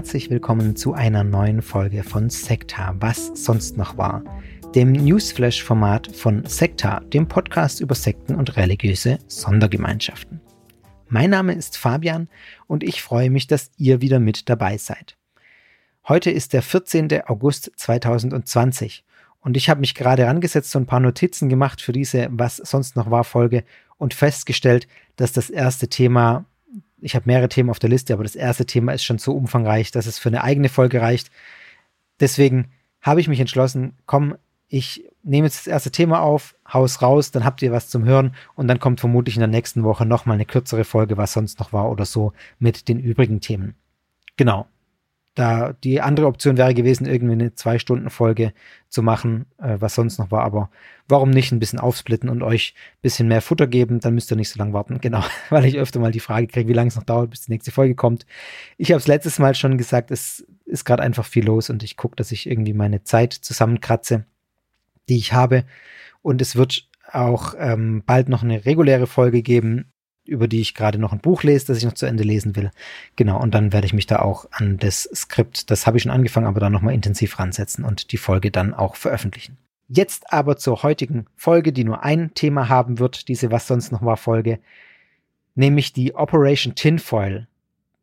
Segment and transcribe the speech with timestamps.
[0.00, 4.24] herzlich willkommen zu einer neuen Folge von Sekta, was sonst noch war,
[4.74, 10.40] dem Newsflash-Format von Sekta, dem Podcast über Sekten und religiöse Sondergemeinschaften.
[11.08, 12.30] Mein Name ist Fabian
[12.66, 15.18] und ich freue mich, dass ihr wieder mit dabei seid.
[16.08, 17.26] Heute ist der 14.
[17.26, 19.04] August 2020
[19.42, 22.96] und ich habe mich gerade rangesetzt und ein paar Notizen gemacht für diese Was sonst
[22.96, 23.64] noch war Folge
[23.98, 26.46] und festgestellt, dass das erste Thema
[27.00, 29.90] ich habe mehrere Themen auf der Liste, aber das erste Thema ist schon so umfangreich,
[29.90, 31.30] dass es für eine eigene Folge reicht.
[32.20, 34.36] Deswegen habe ich mich entschlossen, komm,
[34.68, 38.34] ich nehme jetzt das erste Thema auf, haus raus, dann habt ihr was zum Hören
[38.54, 41.72] und dann kommt vermutlich in der nächsten Woche nochmal eine kürzere Folge, was sonst noch
[41.72, 43.74] war oder so mit den übrigen Themen.
[44.36, 44.66] Genau.
[45.34, 48.52] Da die andere Option wäre gewesen, irgendwie eine Zwei-Stunden-Folge
[48.88, 50.42] zu machen, äh, was sonst noch war.
[50.42, 50.70] Aber
[51.06, 54.00] warum nicht ein bisschen aufsplitten und euch ein bisschen mehr Futter geben?
[54.00, 55.00] Dann müsst ihr nicht so lange warten.
[55.00, 57.52] Genau, weil ich öfter mal die Frage kriege, wie lange es noch dauert, bis die
[57.52, 58.26] nächste Folge kommt.
[58.76, 61.96] Ich habe es letztes Mal schon gesagt, es ist gerade einfach viel los und ich
[61.96, 64.24] gucke, dass ich irgendwie meine Zeit zusammenkratze,
[65.08, 65.64] die ich habe.
[66.22, 69.92] Und es wird auch ähm, bald noch eine reguläre Folge geben,
[70.30, 72.70] über die ich gerade noch ein Buch lese, das ich noch zu Ende lesen will.
[73.16, 76.12] Genau, und dann werde ich mich da auch an das Skript, das habe ich schon
[76.12, 79.58] angefangen, aber dann nochmal intensiv ransetzen und die Folge dann auch veröffentlichen.
[79.88, 84.02] Jetzt aber zur heutigen Folge, die nur ein Thema haben wird, diese Was sonst noch
[84.02, 84.60] war Folge,
[85.56, 87.48] nämlich die Operation Tinfoil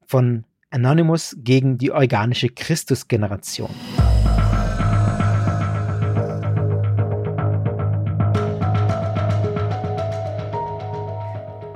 [0.05, 3.69] von Anonymous gegen die organische Christusgeneration.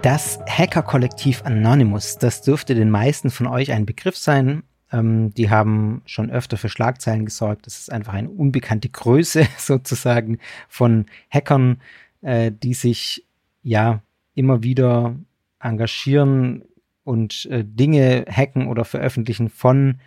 [0.01, 4.63] Das Hacker-Kollektiv Anonymous, das dürfte den meisten von euch ein Begriff sein.
[4.91, 7.67] Ähm, die haben schon öfter für Schlagzeilen gesorgt.
[7.67, 11.81] Das ist einfach eine unbekannte Größe sozusagen von Hackern,
[12.21, 13.27] äh, die sich
[13.61, 14.01] ja
[14.33, 15.15] immer wieder
[15.59, 16.63] engagieren
[17.03, 19.99] und äh, Dinge hacken oder veröffentlichen von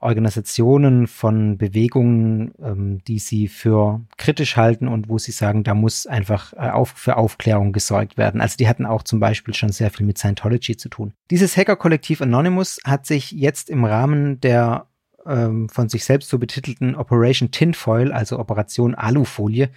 [0.00, 6.06] Organisationen, von Bewegungen, ähm, die sie für kritisch halten und wo sie sagen, da muss
[6.06, 8.40] einfach äh, auf, für Aufklärung gesorgt werden.
[8.40, 11.12] Also die hatten auch zum Beispiel schon sehr viel mit Scientology zu tun.
[11.30, 14.86] Dieses Hacker-Kollektiv Anonymous hat sich jetzt im Rahmen der
[15.26, 19.68] ähm, von sich selbst so betitelten Operation Tinfoil, also Operation Alufolie,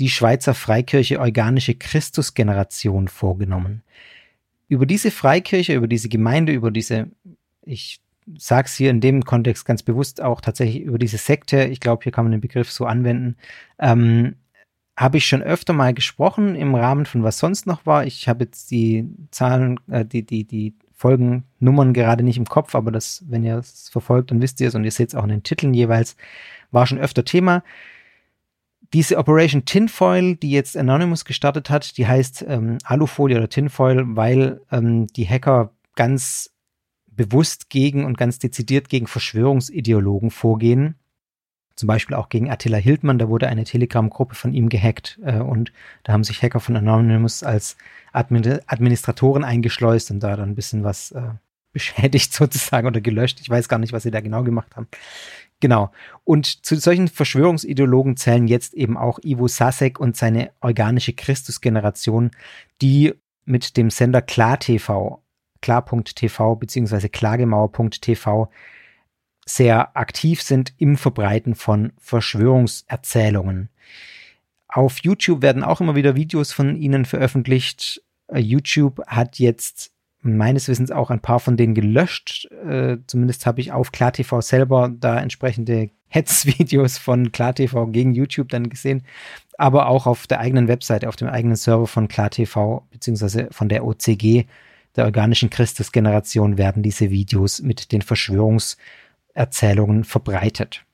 [0.00, 3.82] die Schweizer Freikirche Organische Christusgeneration vorgenommen.
[4.68, 7.10] Über diese Freikirche, über diese Gemeinde, über diese,
[7.64, 8.00] ich
[8.38, 12.02] sage es hier in dem Kontext ganz bewusst auch tatsächlich über diese Sekte, ich glaube,
[12.02, 13.36] hier kann man den Begriff so anwenden,
[13.78, 14.36] ähm,
[14.96, 18.04] habe ich schon öfter mal gesprochen im Rahmen von was sonst noch war.
[18.06, 22.92] Ich habe jetzt die Zahlen, äh, die, die, die Folgennummern gerade nicht im Kopf, aber
[22.92, 25.30] das, wenn ihr es verfolgt, dann wisst ihr es und ihr seht es auch in
[25.30, 26.16] den Titeln jeweils,
[26.70, 27.64] war schon öfter Thema.
[28.92, 34.60] Diese Operation Tinfoil, die jetzt Anonymous gestartet hat, die heißt ähm, Alufolie oder Tinfoil, weil
[34.70, 36.51] ähm, die Hacker ganz
[37.16, 40.96] bewusst gegen und ganz dezidiert gegen Verschwörungsideologen vorgehen.
[41.74, 45.72] Zum Beispiel auch gegen Attila Hildmann, da wurde eine Telegram-Gruppe von ihm gehackt äh, und
[46.04, 47.76] da haben sich Hacker von Anonymous als
[48.12, 51.30] Admin Administratoren eingeschleust und da dann ein bisschen was äh,
[51.72, 53.40] beschädigt sozusagen oder gelöscht.
[53.40, 54.88] Ich weiß gar nicht, was sie da genau gemacht haben.
[55.60, 55.92] Genau.
[56.24, 62.32] Und zu solchen Verschwörungsideologen zählen jetzt eben auch Ivo Sasek und seine organische Christusgeneration,
[62.82, 65.21] die mit dem Sender KlarTV
[65.62, 67.08] klar.tv bzw.
[67.08, 68.50] klagemauer.tv
[69.46, 73.70] sehr aktiv sind im Verbreiten von Verschwörungserzählungen.
[74.68, 78.02] Auf YouTube werden auch immer wieder Videos von ihnen veröffentlicht.
[78.28, 79.92] Äh, YouTube hat jetzt
[80.22, 82.46] meines Wissens auch ein paar von denen gelöscht.
[82.66, 88.70] Äh, zumindest habe ich auf KlarTV selber da entsprechende Hetzvideos von KlarTV gegen YouTube dann
[88.70, 89.02] gesehen.
[89.58, 93.48] Aber auch auf der eigenen Webseite, auf dem eigenen Server von KlarTV bzw.
[93.50, 94.46] von der OCG
[94.96, 100.84] der organischen Christusgeneration werden diese Videos mit den Verschwörungserzählungen verbreitet.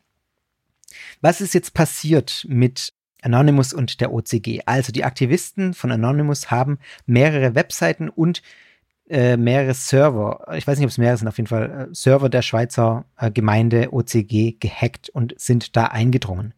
[1.21, 2.93] Was ist jetzt passiert mit
[3.23, 4.61] Anonymous und der OCG?
[4.67, 8.43] Also die Aktivisten von Anonymous haben mehrere Webseiten und
[9.09, 12.29] äh, mehrere Server, ich weiß nicht, ob es mehrere sind, auf jeden Fall äh, Server
[12.29, 16.53] der Schweizer äh, Gemeinde OCG gehackt und sind da eingedrungen.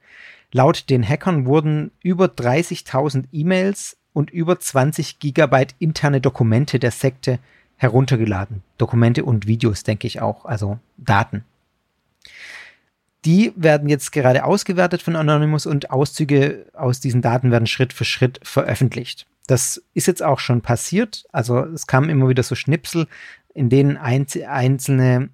[0.53, 7.39] Laut den Hackern wurden über 30.000 E-Mails und über 20 Gigabyte interne Dokumente der Sekte
[7.77, 8.63] heruntergeladen.
[8.79, 11.45] Dokumente und Videos, denke ich auch, also Daten.
[13.25, 18.05] Die werden jetzt gerade ausgewertet von Anonymous und Auszüge aus diesen Daten werden Schritt für
[18.05, 19.27] Schritt veröffentlicht.
[19.47, 21.25] Das ist jetzt auch schon passiert.
[21.33, 23.09] Also es kamen immer wieder so Schnipsel,
[23.53, 25.31] in denen einzelne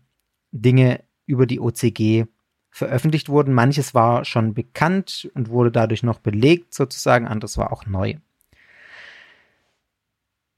[0.53, 2.25] Dinge über die OCG
[2.71, 3.55] veröffentlicht wurden.
[3.55, 8.15] Manches war schon bekannt und wurde dadurch noch belegt sozusagen, anderes war auch neu.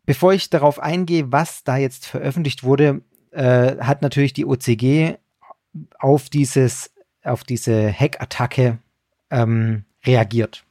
[0.08, 5.18] Bevor ich darauf eingehe, was da jetzt veröffentlicht wurde, äh, hat natürlich die OCG
[5.98, 6.90] auf dieses,
[7.22, 8.78] auf diese Hack-Attacke
[9.30, 10.64] ähm, reagiert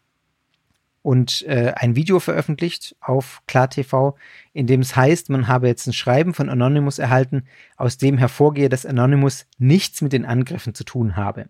[1.03, 4.15] und äh, ein Video veröffentlicht auf KlarTV,
[4.53, 7.43] in dem es heißt, man habe jetzt ein Schreiben von Anonymous erhalten,
[7.75, 11.47] aus dem hervorgehe, dass Anonymous nichts mit den Angriffen zu tun habe.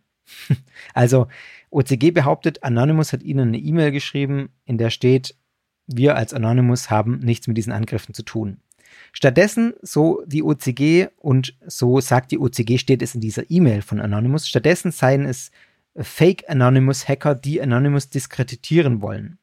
[0.94, 1.28] also
[1.70, 5.36] OCG behauptet, Anonymous hat ihnen eine E-Mail geschrieben, in der steht,
[5.88, 8.58] wir als Anonymous haben nichts mit diesen Angriffen zu tun.
[9.14, 14.00] Stattdessen, so die OCG und so sagt die OCG, steht es in dieser E-Mail von
[14.00, 15.52] Anonymous, stattdessen seien es
[15.96, 19.40] Fake Anonymous Hacker, die Anonymous diskreditieren wollen.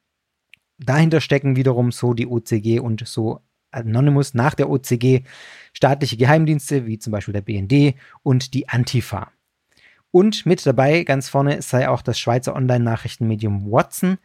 [0.77, 3.41] Dahinter stecken wiederum so die OCG und so
[3.71, 5.23] Anonymous nach der OCG
[5.73, 9.31] staatliche Geheimdienste wie zum Beispiel der BND und die Antifa.
[10.11, 14.17] Und mit dabei ganz vorne sei auch das Schweizer Online-Nachrichtenmedium Watson.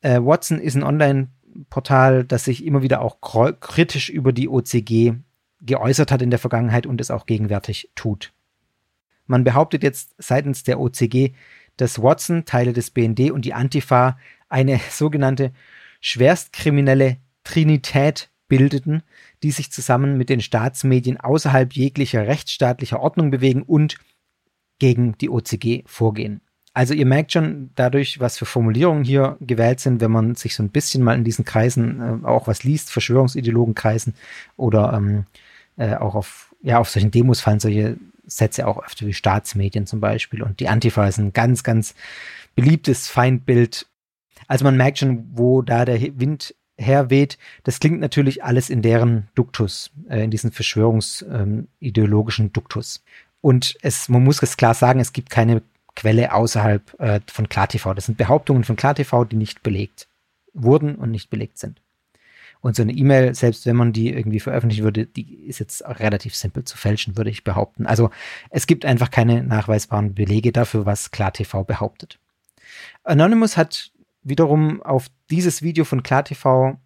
[0.00, 3.20] Äh, Watson ist ein Online-Portal, das sich immer wieder auch
[3.60, 5.14] kritisch über die OCG
[5.62, 8.32] geäußert hat in der Vergangenheit und es auch gegenwärtig tut.
[9.26, 11.32] Man behauptet jetzt seitens der OCG,
[11.76, 14.18] dass Watson, Teile des BND und die Antifa
[14.48, 15.52] eine sogenannte
[16.00, 19.02] schwerstkriminelle Trinität bildeten,
[19.42, 23.96] die sich zusammen mit den Staatsmedien außerhalb jeglicher rechtsstaatlicher Ordnung bewegen und
[24.78, 26.40] gegen die OCG vorgehen.
[26.72, 30.62] Also ihr merkt schon dadurch, was für Formulierungen hier gewählt sind, wenn man sich so
[30.62, 34.14] ein bisschen mal in diesen Kreisen äh, auch was liest, Verschwörungsideologenkreisen
[34.56, 35.26] oder ähm,
[35.76, 40.00] äh, auch auf, ja, auf solchen Demos fallen solche Sätze auch öfter wie Staatsmedien zum
[40.00, 40.42] Beispiel.
[40.42, 41.94] Und die Antifa ist ein ganz, ganz
[42.54, 43.86] beliebtes Feindbild.
[44.46, 47.36] Also man merkt schon, wo da der Wind herweht.
[47.64, 53.02] Das klingt natürlich alles in deren Duktus, äh, in diesen verschwörungsideologischen ähm, Duktus.
[53.40, 55.62] Und es, man muss es klar sagen, es gibt keine
[55.96, 57.94] Quelle außerhalb äh, von KlarTV.
[57.94, 60.08] Das sind Behauptungen von KlarTV, die nicht belegt
[60.52, 61.80] wurden und nicht belegt sind.
[62.60, 66.34] Und so eine E-Mail, selbst wenn man die irgendwie veröffentlichen würde, die ist jetzt relativ
[66.34, 67.86] simpel zu fälschen, würde ich behaupten.
[67.86, 68.10] Also
[68.50, 72.18] es gibt einfach keine nachweisbaren Belege dafür, was KlarTV behauptet.
[73.02, 73.92] Anonymous hat
[74.22, 76.76] wiederum auf dieses Video von KlarTV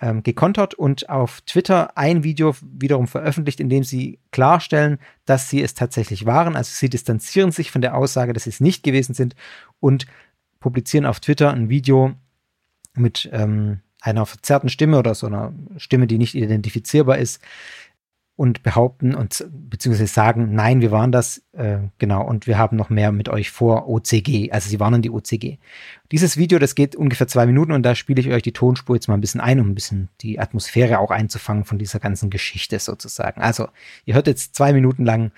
[0.00, 5.62] ähm, gekontert und auf Twitter ein Video wiederum veröffentlicht, in dem sie klarstellen, dass sie
[5.62, 6.56] es tatsächlich waren.
[6.56, 9.34] Also sie distanzieren sich von der Aussage, dass sie es nicht gewesen sind
[9.80, 10.06] und
[10.60, 12.14] publizieren auf Twitter ein Video
[12.94, 17.42] mit ähm, einer verzerrten Stimme oder so einer Stimme, die nicht identifizierbar ist,
[18.36, 22.90] und behaupten und beziehungsweise sagen, nein, wir waren das, äh, genau, und wir haben noch
[22.90, 24.52] mehr mit euch vor OCG.
[24.52, 25.56] Also sie warnen die OCG.
[26.12, 29.08] Dieses Video, das geht ungefähr zwei Minuten und da spiele ich euch die Tonspur jetzt
[29.08, 32.78] mal ein bisschen ein, um ein bisschen die Atmosphäre auch einzufangen von dieser ganzen Geschichte
[32.78, 33.40] sozusagen.
[33.40, 33.68] Also,
[34.04, 35.32] ihr hört jetzt zwei Minuten lang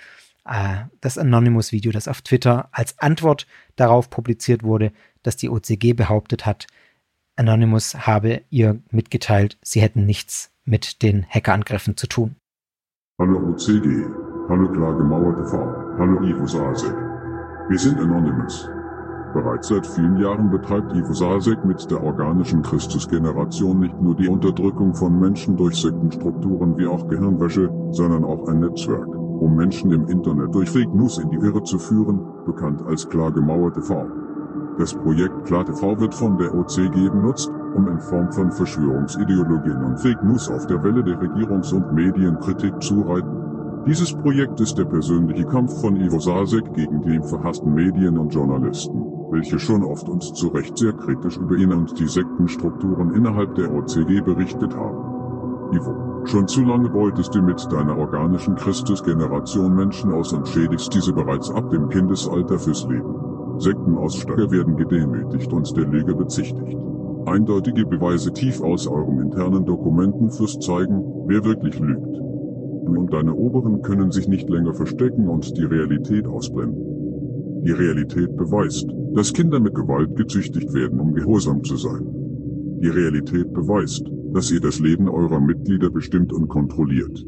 [0.44, 3.46] äh, das Anonymous-Video, das auf Twitter als Antwort
[3.76, 4.92] darauf publiziert wurde,
[5.22, 6.66] dass die OCG behauptet hat,
[7.36, 12.34] Anonymous habe ihr mitgeteilt, sie hätten nichts mit den Hackerangriffen zu tun.
[13.20, 14.06] Hallo OCG,
[14.48, 15.58] hallo klar gemauerte V,
[15.98, 16.94] hallo Ivo Sasek.
[17.68, 18.70] Wir sind Anonymous.
[19.34, 24.94] Bereits seit vielen Jahren betreibt Ivo Sasek mit der organischen Christusgeneration nicht nur die Unterdrückung
[24.94, 30.54] von Menschen durch Sektenstrukturen wie auch Gehirnwäsche, sondern auch ein Netzwerk, um Menschen im Internet
[30.54, 34.06] durch Fake News in die Irre zu führen, bekannt als klar gemauerte V.
[34.78, 40.22] Das Projekt KlarTV wird von der OCG benutzt, um in Form von Verschwörungsideologien und Fake
[40.22, 43.84] News auf der Welle der Regierungs- und Medienkritik zu reiten.
[43.86, 49.02] Dieses Projekt ist der persönliche Kampf von Ivo Sasek gegen die verhassten Medien und Journalisten,
[49.30, 53.72] welche schon oft uns zu Recht sehr kritisch über ihn und die Sektenstrukturen innerhalb der
[53.72, 55.74] OCG berichtet haben.
[55.74, 61.12] Ivo, schon zu lange beutest du mit deiner organischen Christusgeneration Menschen aus und schädigst diese
[61.12, 63.14] bereits ab dem Kindesalter fürs Leben.
[63.58, 66.76] Sektenaussteiger werden gedemütigt und der Lüge bezichtigt.
[67.28, 72.16] Eindeutige Beweise tief aus eurem internen Dokumentenfluss zeigen, wer wirklich lügt.
[72.86, 77.62] Du und deine Oberen können sich nicht länger verstecken und die Realität ausblenden.
[77.66, 82.06] Die Realität beweist, dass Kinder mit Gewalt gezüchtigt werden, um gehorsam zu sein.
[82.82, 87.26] Die Realität beweist, dass ihr das Leben eurer Mitglieder bestimmt und kontrolliert.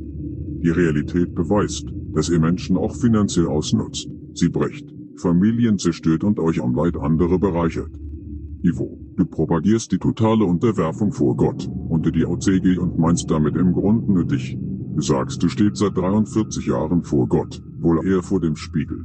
[0.63, 6.63] Die Realität beweist, dass ihr Menschen auch finanziell ausnutzt, sie brecht, Familien zerstört und euch
[6.63, 7.91] am Leid anderer bereichert.
[8.63, 13.73] Ivo, du propagierst die totale Unterwerfung vor Gott, unter die OCG und meinst damit im
[13.75, 14.57] Grund nur dich.
[14.95, 19.05] Du sagst, du stehst seit 43 Jahren vor Gott, wohl eher vor dem Spiegel.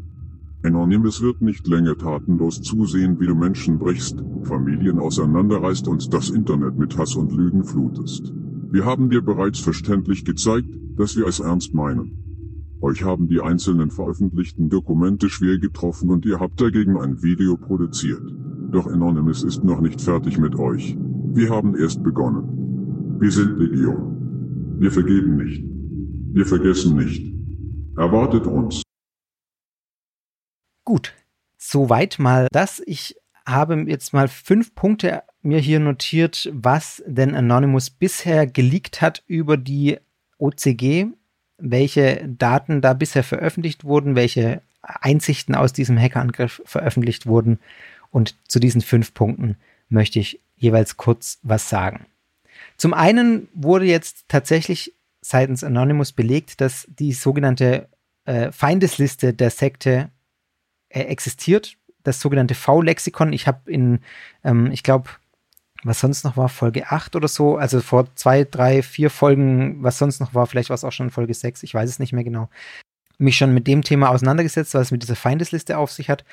[0.63, 6.77] Anonymous wird nicht länger tatenlos zusehen, wie du Menschen brichst, Familien auseinanderreißt und das Internet
[6.77, 8.33] mit Hass und Lügen flutest.
[8.71, 12.77] Wir haben dir bereits verständlich gezeigt, dass wir es ernst meinen.
[12.81, 18.23] Euch haben die einzelnen veröffentlichten Dokumente schwer getroffen und ihr habt dagegen ein Video produziert.
[18.75, 20.97] Doch Anonymous ist noch nicht fertig mit euch.
[21.33, 23.21] Wir haben erst begonnen.
[23.21, 24.75] Wir sind Legion.
[24.81, 25.63] Wir vergeben nicht.
[26.33, 27.33] Wir vergessen nicht.
[27.95, 28.81] Erwartet uns.
[30.83, 31.13] Gut,
[31.57, 32.83] soweit mal das.
[32.85, 33.15] Ich
[33.45, 39.55] habe jetzt mal fünf Punkte mir hier notiert, was denn Anonymous bisher geleakt hat über
[39.55, 39.99] die
[40.37, 41.05] OCG,
[41.57, 47.59] welche Daten da bisher veröffentlicht wurden, welche Einsichten aus diesem Hackerangriff veröffentlicht wurden.
[48.15, 49.57] Und zu diesen fünf Punkten
[49.89, 52.05] möchte ich jeweils kurz was sagen.
[52.77, 57.89] Zum einen wurde jetzt tatsächlich seitens Anonymous belegt, dass die sogenannte
[58.23, 60.11] äh, Feindesliste der Sekte
[60.87, 61.75] äh, existiert.
[62.03, 63.33] Das sogenannte V-Lexikon.
[63.33, 63.99] Ich habe in,
[64.45, 65.09] ähm, ich glaube,
[65.83, 69.97] was sonst noch war, Folge 8 oder so, also vor zwei, drei, vier Folgen, was
[69.97, 72.23] sonst noch war, vielleicht war es auch schon Folge 6, ich weiß es nicht mehr
[72.23, 72.47] genau,
[73.17, 76.23] mich schon mit dem Thema auseinandergesetzt, was es mit dieser Feindesliste auf sich hat.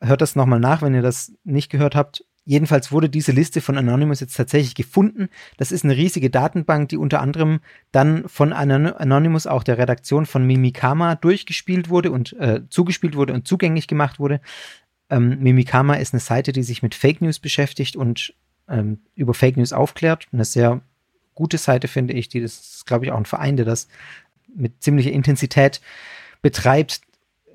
[0.00, 2.24] Hört das nochmal nach, wenn ihr das nicht gehört habt.
[2.48, 5.28] Jedenfalls wurde diese Liste von Anonymous jetzt tatsächlich gefunden.
[5.56, 7.58] Das ist eine riesige Datenbank, die unter anderem
[7.90, 13.48] dann von Anonymous, auch der Redaktion von Mimikama, durchgespielt wurde und äh, zugespielt wurde und
[13.48, 14.40] zugänglich gemacht wurde.
[15.10, 18.32] Ähm, Mimikama ist eine Seite, die sich mit Fake News beschäftigt und
[18.68, 20.28] ähm, über Fake News aufklärt.
[20.32, 20.82] Eine sehr
[21.34, 22.28] gute Seite, finde ich.
[22.28, 23.88] Die das ist, glaube ich, auch ein Verein, der das
[24.54, 25.80] mit ziemlicher Intensität
[26.42, 27.00] betreibt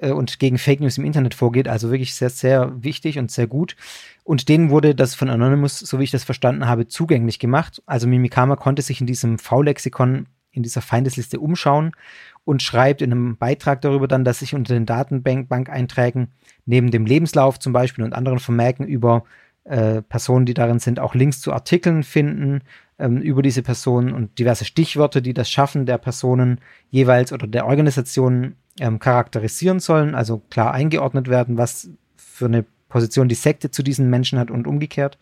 [0.10, 1.68] und gegen Fake News im Internet vorgeht.
[1.68, 3.76] Also wirklich sehr, sehr wichtig und sehr gut.
[4.24, 7.82] Und denen wurde das von Anonymous, so wie ich das verstanden habe, zugänglich gemacht.
[7.86, 11.92] Also Mimikama konnte sich in diesem V-Lexikon, in dieser Feindesliste umschauen
[12.44, 16.30] und schreibt in einem Beitrag darüber dann, dass sich unter den Datenbank-Einträgen
[16.66, 19.24] neben dem Lebenslauf zum Beispiel und anderen Vermerken über
[19.64, 22.62] äh, Personen, die darin sind, auch Links zu Artikeln finden
[22.98, 27.68] ähm, über diese Personen und diverse Stichworte, die das Schaffen der Personen jeweils oder der
[27.68, 33.84] Organisationen ähm, charakterisieren sollen, also klar eingeordnet werden, was für eine Position die Sekte zu
[33.84, 35.18] diesen Menschen hat und umgekehrt.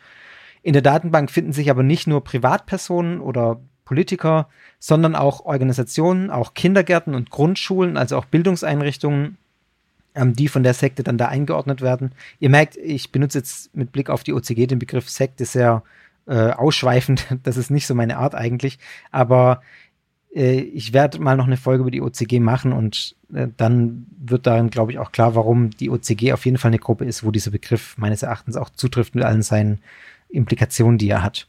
[0.61, 6.53] In der Datenbank finden sich aber nicht nur Privatpersonen oder Politiker, sondern auch Organisationen, auch
[6.53, 9.37] Kindergärten und Grundschulen, also auch Bildungseinrichtungen,
[10.15, 12.11] ähm, die von der Sekte dann da eingeordnet werden.
[12.39, 15.83] Ihr merkt, ich benutze jetzt mit Blick auf die OCG den Begriff Sekte sehr
[16.27, 17.25] äh, ausschweifend.
[17.43, 18.79] Das ist nicht so meine Art eigentlich.
[19.11, 19.61] Aber
[20.31, 24.69] ich werde mal noch eine Folge über die OCG machen und äh, dann wird darin,
[24.69, 27.51] glaube ich, auch klar, warum die OCG auf jeden Fall eine Gruppe ist, wo dieser
[27.51, 29.79] Begriff meines Erachtens auch zutrifft mit allen seinen
[30.29, 31.47] Implikationen, die er hat.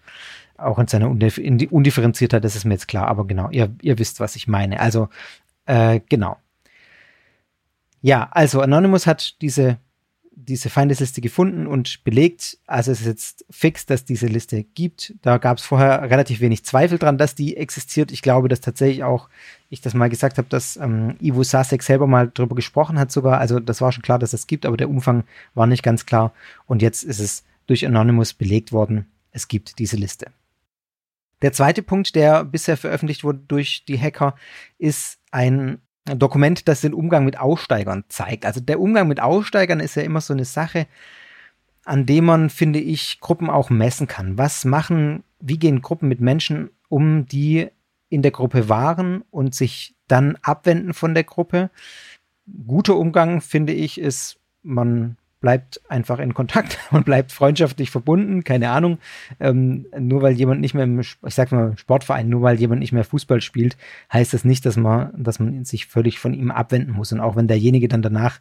[0.57, 3.99] Auch in seiner Undif in Undifferenziertheit, das ist mir jetzt klar, aber genau, ihr, ihr
[3.99, 4.81] wisst, was ich meine.
[4.81, 5.09] Also,
[5.67, 6.37] äh, genau.
[8.03, 9.79] Ja, also Anonymous hat diese,
[10.33, 12.59] diese Feindesliste gefunden und belegt.
[12.67, 15.15] Also es ist jetzt fix, dass diese Liste gibt.
[15.23, 18.11] Da gab es vorher relativ wenig Zweifel dran, dass die existiert.
[18.13, 19.29] Ich glaube, dass tatsächlich auch
[19.69, 23.39] ich das mal gesagt habe, dass ähm, Ivo Sasek selber mal drüber gesprochen hat sogar.
[23.39, 26.33] Also das war schon klar, dass es gibt, aber der Umfang war nicht ganz klar.
[26.67, 29.07] Und jetzt ist es durch Anonymous belegt worden.
[29.33, 30.27] Es gibt diese Liste.
[31.43, 34.35] Der zweite Punkt, der bisher veröffentlicht wurde durch die Hacker,
[34.79, 38.47] ist ein Dokument, das den Umgang mit Aussteigern zeigt.
[38.47, 40.87] Also der Umgang mit Aussteigern ist ja immer so eine Sache,
[41.85, 44.39] an dem man, finde ich, Gruppen auch messen kann.
[44.39, 47.69] Was machen, wie gehen Gruppen mit Menschen um, die
[48.09, 51.71] in der Gruppe waren und sich dann abwenden von der Gruppe?
[52.67, 58.71] Guter Umgang, finde ich, ist, man bleibt einfach in Kontakt und bleibt freundschaftlich verbunden, keine
[58.71, 58.99] Ahnung.
[59.39, 62.93] Ähm, nur weil jemand nicht mehr im, ich sag mal, Sportverein, nur weil jemand nicht
[62.93, 63.77] mehr Fußball spielt,
[64.13, 67.13] heißt das nicht, dass man, dass man sich völlig von ihm abwenden muss.
[67.13, 68.41] Und auch wenn derjenige dann danach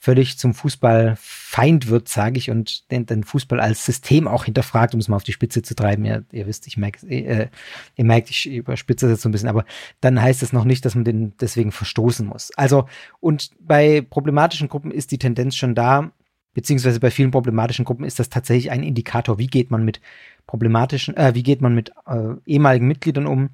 [0.00, 5.00] völlig zum Fußballfeind wird, sage ich, und den, den, Fußball als System auch hinterfragt, um
[5.00, 6.06] es mal auf die Spitze zu treiben.
[6.06, 7.48] Ja, ihr wisst, ich merke, äh,
[7.96, 9.66] ihr merkt, ich überspitze das jetzt so ein bisschen, aber
[10.00, 12.50] dann heißt es noch nicht, dass man den deswegen verstoßen muss.
[12.56, 12.88] Also,
[13.20, 16.12] und bei problematischen Gruppen ist die Tendenz schon da,
[16.54, 20.00] beziehungsweise bei vielen problematischen Gruppen ist das tatsächlich ein Indikator, wie geht man mit
[20.46, 23.50] problematischen, äh, wie geht man mit äh, ehemaligen Mitgliedern um.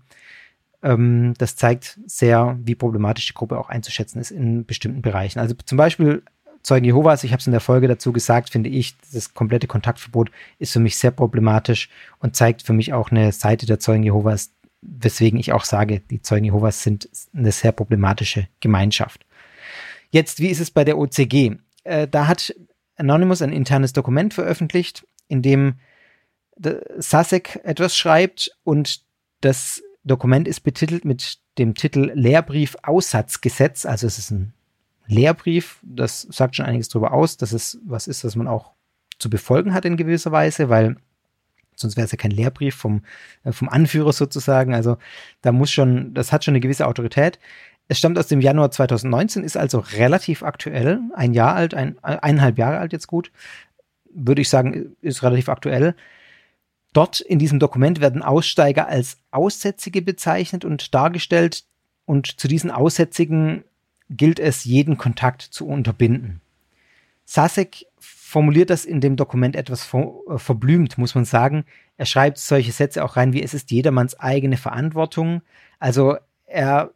[0.83, 5.39] Ähm, das zeigt sehr, wie problematisch die Gruppe auch einzuschätzen ist in bestimmten Bereichen.
[5.39, 6.23] Also zum Beispiel
[6.63, 10.33] Zeugen Jehovas, ich habe es in der Folge dazu gesagt, finde ich, das komplette Kontaktverbot
[10.59, 11.89] ist für mich sehr problematisch
[12.19, 14.51] und zeigt für mich auch eine Seite der Zeugen Jehovas,
[14.83, 19.25] weswegen ich auch sage, die Zeugen Jehovas sind eine sehr problematische Gemeinschaft.
[20.11, 21.53] Jetzt, wie ist es bei der OCG?
[21.85, 22.53] Äh, da hat
[22.97, 25.75] Anonymous ein internes Dokument veröffentlicht, in dem
[26.99, 29.03] Sasek etwas schreibt und
[29.41, 33.85] das Dokument ist betitelt mit dem Titel Lehrbrief Aussatzgesetz.
[33.85, 34.55] Also es ist ein
[35.07, 38.73] Lehrbrief, das sagt schon einiges darüber aus, dass es was ist, was man auch
[39.19, 40.97] zu befolgen hat in gewisser Weise, weil
[41.75, 43.03] sonst wäre es ja kein Lehrbrief vom,
[43.45, 44.75] äh, vom Anführer sozusagen.
[44.75, 44.97] Also
[45.43, 47.39] da muss schon, das hat schon eine gewisse Autorität.
[47.89, 52.59] Es stammt aus dem Januar 2019, ist also relativ aktuell, ein Jahr alt, ein, eineinhalb
[52.59, 53.31] Jahre alt jetzt gut,
[54.13, 55.95] würde ich sagen, ist relativ aktuell.
[56.93, 61.65] Dort in diesem Dokument werden Aussteiger als Aussätzige bezeichnet und dargestellt
[62.07, 63.65] und zu diesen Aussätzigen
[64.09, 66.41] gilt es, jeden Kontakt zu unterbinden.
[67.25, 71.65] Sasek formuliert das in dem Dokument etwas äh, verblümt, muss man sagen.
[71.97, 75.43] Er schreibt solche Sätze auch rein, wie es ist jedermanns eigene Verantwortung.
[75.79, 76.17] Also
[76.47, 76.93] er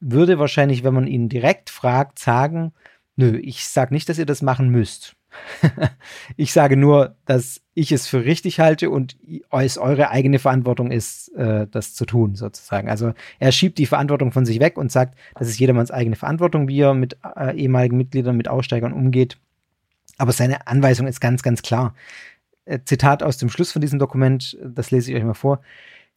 [0.00, 2.72] würde wahrscheinlich, wenn man ihn direkt fragt, sagen,
[3.16, 5.16] nö, ich sage nicht, dass ihr das machen müsst.
[6.36, 9.16] ich sage nur, dass ich es für richtig halte und
[9.50, 12.88] es eure eigene Verantwortung ist, äh, das zu tun, sozusagen.
[12.88, 16.68] Also er schiebt die Verantwortung von sich weg und sagt, das ist jedermanns eigene Verantwortung,
[16.68, 19.38] wie er mit äh, ehemaligen Mitgliedern, mit Aussteigern umgeht.
[20.16, 21.94] Aber seine Anweisung ist ganz, ganz klar.
[22.64, 25.60] Äh, Zitat aus dem Schluss von diesem Dokument, das lese ich euch mal vor.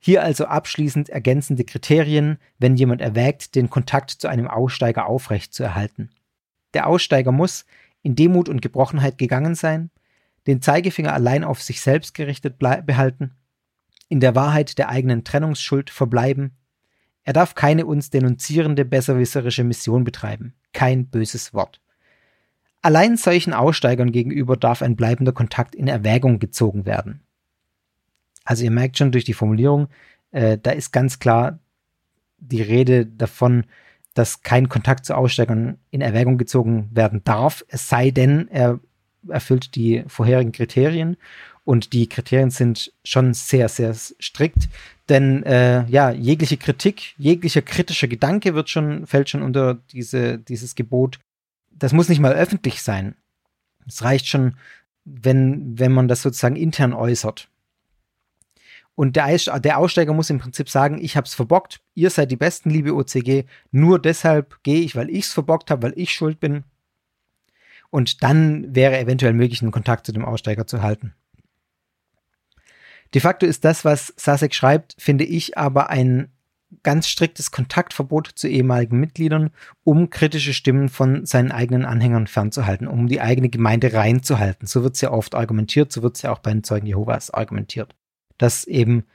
[0.04, 6.10] Hier also abschließend ergänzende Kriterien, wenn jemand erwägt, den Kontakt zu einem Aussteiger aufrechtzuerhalten.
[6.74, 7.66] Der Aussteiger muss
[8.02, 9.92] in Demut und Gebrochenheit gegangen sein,
[10.48, 13.36] den Zeigefinger allein auf sich selbst gerichtet behalten,
[14.10, 16.58] in der Wahrheit der eigenen Trennungsschuld verbleiben.
[17.24, 21.80] Er darf keine uns denunzierende, besserwisserische Mission betreiben, kein böses Wort.
[22.82, 27.22] Allein solchen Aussteigern gegenüber darf ein bleibender Kontakt in Erwägung gezogen werden.
[28.44, 29.88] Also ihr merkt schon durch die Formulierung,
[30.32, 31.60] äh, da ist ganz klar
[32.38, 33.66] die Rede davon,
[34.14, 38.80] dass kein Kontakt zu Aussteigern in Erwägung gezogen werden darf, es sei denn, er
[39.28, 41.18] erfüllt die vorherigen Kriterien.
[41.64, 44.68] Und die Kriterien sind schon sehr, sehr strikt.
[45.10, 50.76] Denn äh, ja, jegliche Kritik, jeglicher kritischer Gedanke wird schon, fällt schon unter diese, dieses
[50.76, 51.20] Gebot.
[51.70, 53.16] Das muss nicht mal öffentlich sein.
[53.88, 54.56] Es reicht schon,
[55.06, 57.48] wenn, wenn man das sozusagen intern äußert.
[58.96, 62.38] Und der, der Aussteiger muss im Prinzip sagen, ich habe es verbockt, ihr seid die
[62.38, 66.40] Besten, liebe OCG, nur deshalb gehe ich, weil ich es verbockt habe, weil ich schuld
[66.40, 66.64] bin.
[67.90, 71.14] Und dann wäre eventuell möglich, einen Kontakt zu dem Aussteiger zu halten.
[73.14, 76.32] De facto ist das, was Sasek schreibt, finde ich aber ein
[76.84, 79.50] ganz striktes Kontaktverbot zu ehemaligen Mitgliedern,
[79.84, 84.68] um kritische Stimmen von seinen eigenen Anhängern fernzuhalten, um die eigene Gemeinde reinzuhalten.
[84.68, 87.30] So wird es ja oft argumentiert, so wird es ja auch bei den Zeugen Jehovas
[87.30, 87.96] argumentiert
[88.42, 89.06] dass eben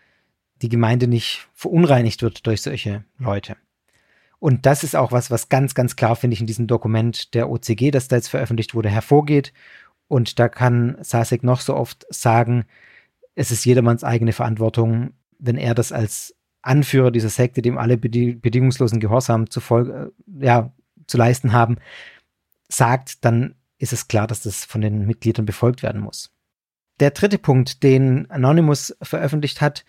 [0.62, 3.57] die Gemeinde nicht verunreinigt wird durch solche Leute.
[4.39, 7.51] Und das ist auch was, was ganz, ganz klar, finde ich, in diesem Dokument der
[7.51, 9.53] OCG, das da jetzt veröffentlicht wurde, hervorgeht.
[10.09, 12.65] Und da kann Sasek noch so oft sagen,
[13.35, 19.01] es ist jedermanns eigene Verantwortung, wenn er das als Anführer dieser Sekte, dem alle bedingungslosen
[19.01, 19.61] Gehorsam zu,
[20.41, 20.73] ja,
[21.07, 21.77] zu leisten haben,
[22.69, 26.36] sagt, dann ist es klar, dass das von den Mitgliedern befolgt werden muss.
[26.99, 29.85] Der dritte Punkt, den Anonymous veröffentlicht hat,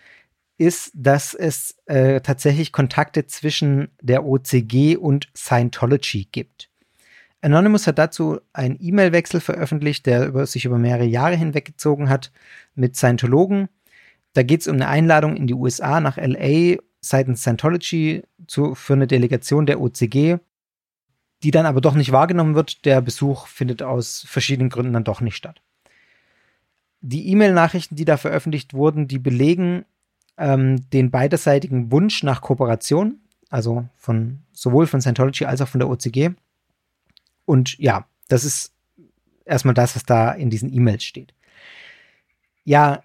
[0.58, 6.68] ist, dass es äh, tatsächlich Kontakte zwischen der OCG und Scientology gibt.
[7.40, 12.32] Anonymous hat dazu einen E-Mail-Wechsel veröffentlicht, der über, sich über mehrere Jahre hinweggezogen hat
[12.74, 13.68] mit Scientologen.
[14.34, 18.94] Da geht es um eine Einladung in die USA nach LA seitens Scientology zu, für
[18.94, 20.38] eine Delegation der OCG,
[21.44, 22.84] die dann aber doch nicht wahrgenommen wird.
[22.84, 25.62] Der Besuch findet aus verschiedenen Gründen dann doch nicht statt
[27.00, 29.84] die E-Mail-Nachrichten, die da veröffentlicht wurden, die belegen
[30.36, 35.88] ähm, den beiderseitigen Wunsch nach Kooperation, also von sowohl von Scientology als auch von der
[35.88, 36.30] OCG.
[37.44, 38.72] Und ja, das ist
[39.44, 41.34] erstmal das, was da in diesen E-Mails steht.
[42.64, 43.02] Ja,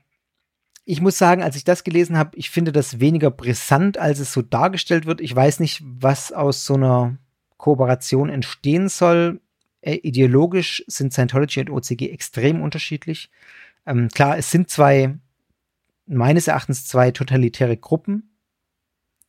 [0.86, 4.34] ich muss sagen, als ich das gelesen habe, ich finde das weniger brisant, als es
[4.34, 5.21] so dargestellt wird.
[5.21, 7.17] Ich weiß nicht, was aus so einer
[7.58, 9.39] Kooperation entstehen soll.
[9.79, 13.29] Äh, ideologisch sind Scientology und OCG extrem unterschiedlich.
[13.86, 15.17] Ähm, klar, es sind zwei,
[16.06, 18.38] meines Erachtens zwei totalitäre Gruppen.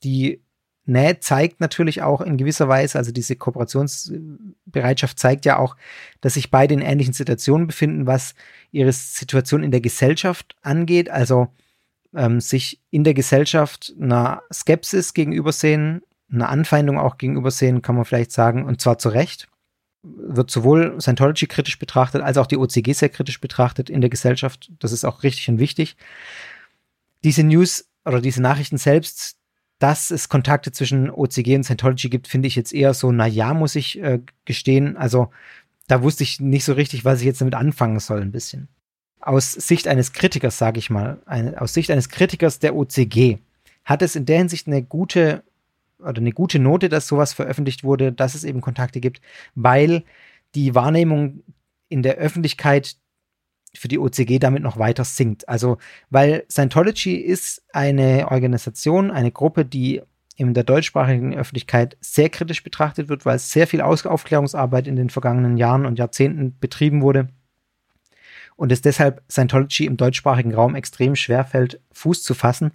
[0.02, 0.42] Die
[0.86, 5.76] Nähe zeigt natürlich auch in gewisser Weise, also diese Kooperationsbereitschaft zeigt ja auch,
[6.20, 8.34] dass sich beide in ähnlichen Situationen befinden, was
[8.70, 11.08] ihre Situation in der Gesellschaft angeht.
[11.08, 11.48] Also
[12.14, 18.32] ähm, sich in der Gesellschaft einer Skepsis gegenübersehen, einer Anfeindung auch gegenübersehen, kann man vielleicht
[18.32, 19.48] sagen, und zwar zu Recht
[20.04, 24.70] wird sowohl Scientology kritisch betrachtet, als auch die OCG sehr kritisch betrachtet in der Gesellschaft.
[24.78, 25.96] Das ist auch richtig und wichtig.
[27.24, 29.38] Diese News oder diese Nachrichten selbst,
[29.78, 33.54] dass es Kontakte zwischen OCG und Scientology gibt, finde ich jetzt eher so, na ja,
[33.54, 34.96] muss ich äh, gestehen.
[34.96, 35.30] Also
[35.88, 38.68] da wusste ich nicht so richtig, was ich jetzt damit anfangen soll, ein bisschen.
[39.20, 43.38] Aus Sicht eines Kritikers, sage ich mal, eine, aus Sicht eines Kritikers der OCG,
[43.84, 45.42] hat es in der Hinsicht eine gute
[46.04, 49.20] oder eine gute Note, dass sowas veröffentlicht wurde, dass es eben Kontakte gibt,
[49.54, 50.04] weil
[50.54, 51.42] die Wahrnehmung
[51.88, 52.96] in der Öffentlichkeit
[53.76, 55.48] für die OCG damit noch weiter sinkt.
[55.48, 55.78] Also,
[56.10, 60.00] weil Scientology ist eine Organisation, eine Gruppe, die
[60.36, 65.56] in der deutschsprachigen Öffentlichkeit sehr kritisch betrachtet wird, weil sehr viel Aufklärungsarbeit in den vergangenen
[65.56, 67.28] Jahren und Jahrzehnten betrieben wurde
[68.56, 72.72] und es deshalb Scientology im deutschsprachigen Raum extrem schwer fällt, Fuß zu fassen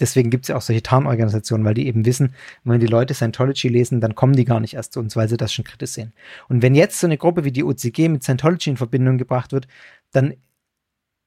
[0.00, 2.34] deswegen gibt es ja auch solche Tarnorganisationen, weil die eben wissen,
[2.64, 5.36] wenn die Leute Scientology lesen, dann kommen die gar nicht erst zu uns, weil sie
[5.36, 6.12] das schon kritisch sehen.
[6.48, 9.68] Und wenn jetzt so eine Gruppe wie die OCG mit Scientology in Verbindung gebracht wird,
[10.12, 10.34] dann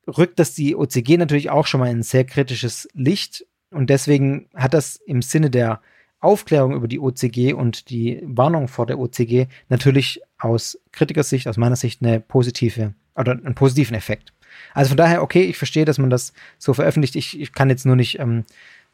[0.07, 3.45] rückt das die OCG natürlich auch schon mal in ein sehr kritisches Licht.
[3.69, 5.81] Und deswegen hat das im Sinne der
[6.19, 11.75] Aufklärung über die OCG und die Warnung vor der OCG natürlich aus Kritikersicht, aus meiner
[11.75, 14.33] Sicht eine positive oder einen positiven Effekt.
[14.73, 17.15] Also von daher, okay, ich verstehe, dass man das so veröffentlicht.
[17.15, 18.45] Ich, ich kann jetzt nur nicht, ähm,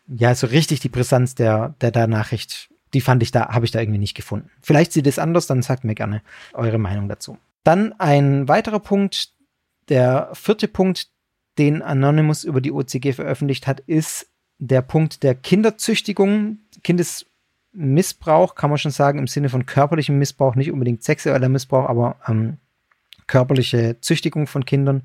[0.07, 3.71] ja, so richtig die Brisanz der, der, der Nachricht, die fand ich da, habe ich
[3.71, 4.49] da irgendwie nicht gefunden.
[4.61, 6.21] Vielleicht sieht es anders, dann sagt mir gerne
[6.53, 7.37] eure Meinung dazu.
[7.63, 9.31] Dann ein weiterer Punkt,
[9.89, 11.09] der vierte Punkt,
[11.57, 14.27] den Anonymous über die OCG veröffentlicht hat, ist
[14.59, 20.71] der Punkt der Kinderzüchtigung, Kindesmissbrauch, kann man schon sagen, im Sinne von körperlichem Missbrauch, nicht
[20.71, 22.57] unbedingt sexueller Missbrauch, aber ähm,
[23.27, 25.03] körperliche Züchtigung von Kindern.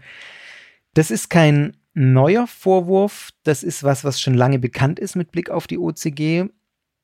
[0.95, 5.51] Das ist kein neuer Vorwurf, das ist was, was schon lange bekannt ist mit Blick
[5.51, 6.49] auf die OCG.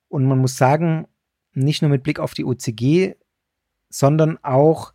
[0.09, 1.07] Und man muss sagen,
[1.55, 3.15] nicht nur mit Blick auf die OCG,
[3.91, 4.93] sondern auch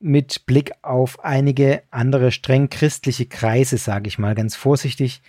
[0.00, 5.22] mit Blick auf einige andere streng christliche Kreise, sage ich mal ganz vorsichtig.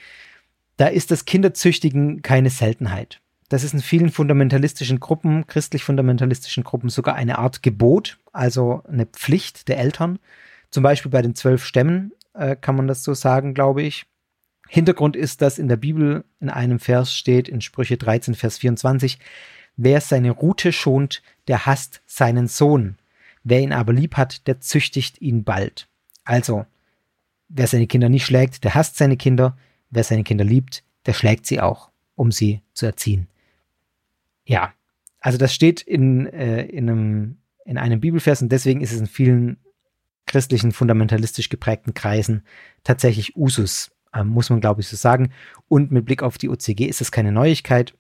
[0.78, 3.20] Da ist das Kinderzüchtigen keine Seltenheit.
[3.50, 9.68] Das ist in vielen fundamentalistischen Gruppen, christlich-fundamentalistischen Gruppen sogar eine Art Gebot, also eine Pflicht
[9.68, 10.20] der Eltern.
[10.70, 14.06] Zum Beispiel bei den zwölf Stämmen äh, kann man das so sagen, glaube ich.
[14.68, 19.20] Hintergrund ist, dass in der Bibel in einem Vers steht, in Sprüche 13, Vers 24,
[19.76, 22.98] wer seine Rute schont, der hasst seinen Sohn.
[23.44, 25.88] Wer ihn aber lieb hat, der züchtigt ihn bald.
[26.24, 26.66] Also,
[27.50, 29.58] wer seine Kinder nicht schlägt, der hasst seine Kinder.
[29.90, 33.28] Wer seine Kinder liebt, der schlägt sie auch, um sie zu erziehen.
[34.46, 34.74] Ja,
[35.20, 39.08] also das steht in, äh, in, einem, in einem Bibelvers und deswegen ist es in
[39.08, 39.58] vielen
[40.32, 42.44] christlichen, fundamentalistisch geprägten Kreisen
[42.86, 45.32] tatsächlich Usus, äh, muss man glaube ich so sagen.
[45.68, 47.94] Und mit Blick auf die OCG ist es keine Neuigkeit.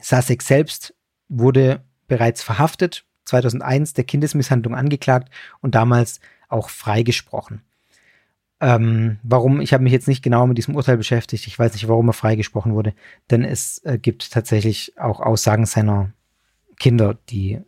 [0.00, 0.94] Sasek selbst
[1.28, 7.62] wurde bereits verhaftet, 2001 der Kindesmisshandlung angeklagt und damals auch freigesprochen.
[8.60, 9.60] Ähm, warum?
[9.60, 11.46] Ich habe mich jetzt nicht genau mit diesem Urteil beschäftigt.
[11.46, 12.94] Ich weiß nicht, warum er freigesprochen wurde,
[13.30, 16.12] denn es äh, gibt tatsächlich auch Aussagen seiner
[16.78, 17.60] Kinder, die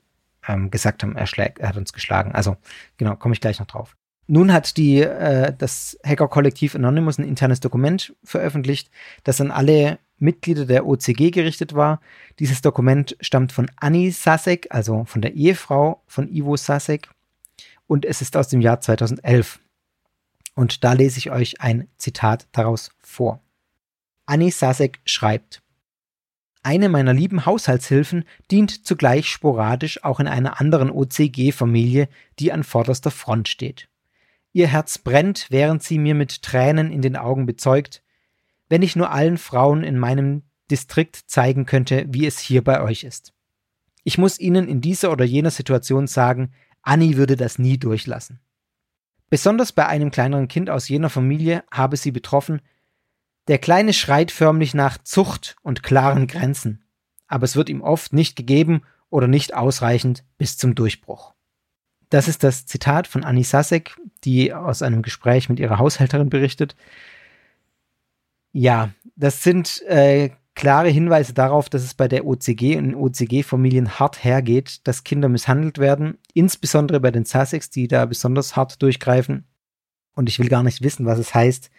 [0.46, 2.32] ähm, gesagt haben, er, schlägt, er hat uns geschlagen.
[2.32, 2.56] Also
[2.96, 3.96] genau, komme ich gleich noch drauf.
[4.28, 8.90] Nun hat die, äh, das Hacker-Kollektiv Anonymous ein internes Dokument veröffentlicht,
[9.22, 12.00] das an alle Mitglieder der OCG gerichtet war.
[12.38, 17.09] Dieses Dokument stammt von Annie Sasek, also von der Ehefrau von Ivo Sasek,
[17.87, 19.61] und es ist aus dem Jahr 2011.
[20.54, 23.40] Und da lese ich euch ein Zitat daraus vor.
[24.24, 25.62] Annie Sasek schreibt,
[26.66, 32.09] eine meiner lieben Haushaltshilfen dient zugleich sporadisch auch in einer anderen OCG-Familie,
[32.40, 33.88] die an vorderster Front steht.
[34.52, 38.02] Ihr Herz brennt, während sie mir mit Tränen in den Augen bezeugt,
[38.68, 43.05] wenn ich nur allen Frauen in meinem Distrikt zeigen könnte, wie es hier bei euch
[43.05, 43.33] ist.
[44.02, 46.50] Ich muss Ihnen in dieser oder jener Situation sagen,
[46.83, 48.40] Annie würde das nie durchlassen.
[49.31, 52.61] Besonders bei einem kleineren Kind aus jener Familie habe sie betroffen,
[53.48, 56.85] der Kleine schreit förmlich nach Zucht und klaren Grenzen,
[57.26, 61.35] aber es wird ihm oft nicht gegeben oder nicht ausreichend bis zum Durchbruch.
[62.11, 66.76] Das ist das Zitat von Annie Sasek, die aus einem Gespräch mit ihrer Haushälterin berichtet.
[68.52, 74.24] Ja, das sind äh, klare Hinweise darauf, dass es bei der OCG und OCG-Familien hart
[74.24, 79.44] hergeht, dass Kinder misshandelt werden, insbesondere bei den Sussex, die da besonders hart durchgreifen.
[80.14, 81.70] Und ich will gar nicht wissen, was es heißt,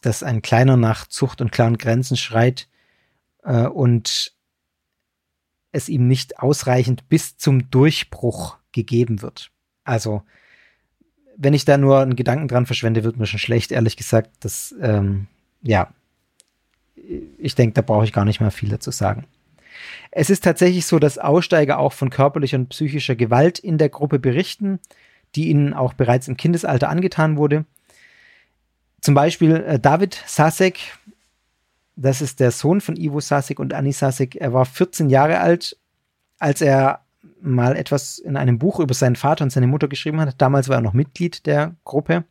[0.00, 2.68] dass ein Kleiner nach Zucht und klaren Grenzen schreit
[3.42, 4.34] äh, und
[5.72, 9.50] es ihm nicht ausreichend bis zum Durchbruch gegeben wird.
[9.84, 10.22] Also,
[11.36, 14.30] wenn ich da nur einen Gedanken dran verschwende, wird mir schon schlecht, ehrlich gesagt.
[14.40, 15.26] Das, ähm,
[15.62, 15.92] ja,
[17.38, 19.26] ich denke, da brauche ich gar nicht mehr viel dazu sagen.
[20.10, 24.18] Es ist tatsächlich so, dass Aussteiger auch von körperlicher und psychischer Gewalt in der Gruppe
[24.18, 24.80] berichten,
[25.34, 27.64] die ihnen auch bereits im Kindesalter angetan wurde.
[29.10, 30.78] Zum Beispiel äh, David Sasek,
[31.96, 34.36] das ist der Sohn von Ivo Sasek und Annie Sasek.
[34.36, 35.76] Er war 14 Jahre alt,
[36.38, 37.00] als er
[37.42, 40.40] mal etwas in einem Buch über seinen Vater und seine Mutter geschrieben hat.
[40.40, 42.22] Damals war er noch Mitglied der Gruppe.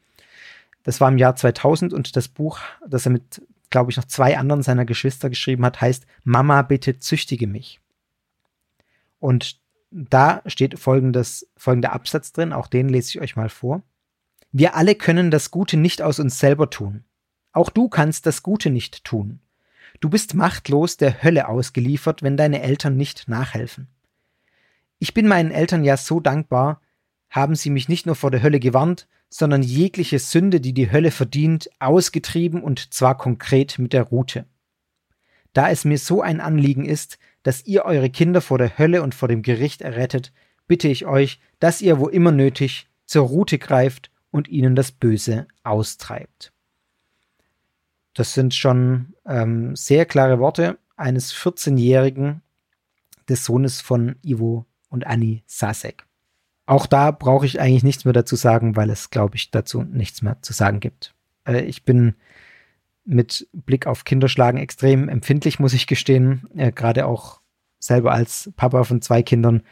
[0.84, 4.38] Das war im Jahr 2000 und das Buch, das er mit, glaube ich, noch zwei
[4.38, 7.82] anderen seiner Geschwister geschrieben hat, heißt Mama, bitte züchtige mich.
[9.20, 9.60] Und
[9.92, 13.84] da steht folgendes, folgender Absatz drin, auch den lese ich euch mal vor.
[14.52, 17.04] Wir alle können das Gute nicht aus uns selber tun.
[17.52, 19.40] Auch du kannst das Gute nicht tun.
[20.00, 23.88] Du bist machtlos der Hölle ausgeliefert, wenn deine Eltern nicht nachhelfen.
[24.98, 26.82] Ich bin meinen Eltern ja so dankbar,
[27.30, 31.12] haben sie mich nicht nur vor der Hölle gewarnt, sondern jegliche Sünde, die die Hölle
[31.12, 34.46] verdient, ausgetrieben und zwar konkret mit der Rute.
[35.54, 39.14] Da es mir so ein Anliegen ist, dass ihr eure Kinder vor der Hölle und
[39.14, 40.34] vor dem Gericht errettet,
[40.68, 45.48] bitte ich euch, dass ihr wo immer nötig zur Rute greift und ihnen das Böse
[45.64, 46.52] austreibt.
[48.14, 52.42] Das sind schon ähm, sehr klare Worte eines 14-Jährigen,
[53.30, 56.06] des Sohnes von Ivo und Annie Sasek.
[56.66, 60.22] Auch da brauche ich eigentlich nichts mehr dazu sagen, weil es, glaube ich, dazu nichts
[60.22, 61.14] mehr zu sagen gibt.
[61.46, 62.16] Äh, ich bin
[63.06, 66.48] mit Blick auf Kinderschlagen extrem empfindlich, muss ich gestehen.
[66.56, 67.42] Äh, Gerade auch
[67.80, 69.64] selber als Papa von zwei Kindern.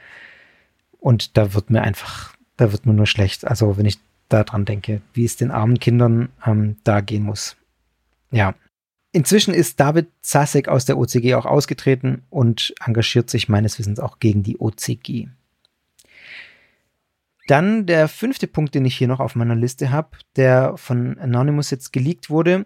[0.99, 3.45] Und da wird mir einfach, da wird mir nur schlecht.
[3.45, 7.55] Also wenn ich daran denke, wie es den armen Kindern ähm, da gehen muss.
[8.31, 8.55] Ja.
[9.13, 14.19] Inzwischen ist David Zasek aus der OCG auch ausgetreten und engagiert sich meines Wissens auch
[14.19, 15.27] gegen die OCG.
[17.47, 21.71] Dann der fünfte Punkt, den ich hier noch auf meiner Liste habe, der von Anonymous
[21.71, 22.65] jetzt geleakt wurde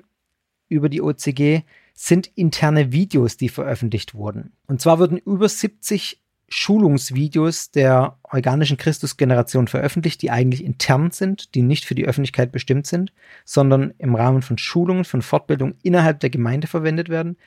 [0.68, 1.62] über die OCG,
[1.94, 4.54] sind interne Videos, die veröffentlicht wurden.
[4.66, 6.20] Und zwar wurden über 70
[6.54, 12.86] Schulungsvideos der organischen Christusgeneration veröffentlicht, die eigentlich intern sind, die nicht für die Öffentlichkeit bestimmt
[12.88, 13.14] sind,
[13.46, 17.38] sondern im Rahmen von Schulungen, von Fortbildung innerhalb der Gemeinde verwendet werden.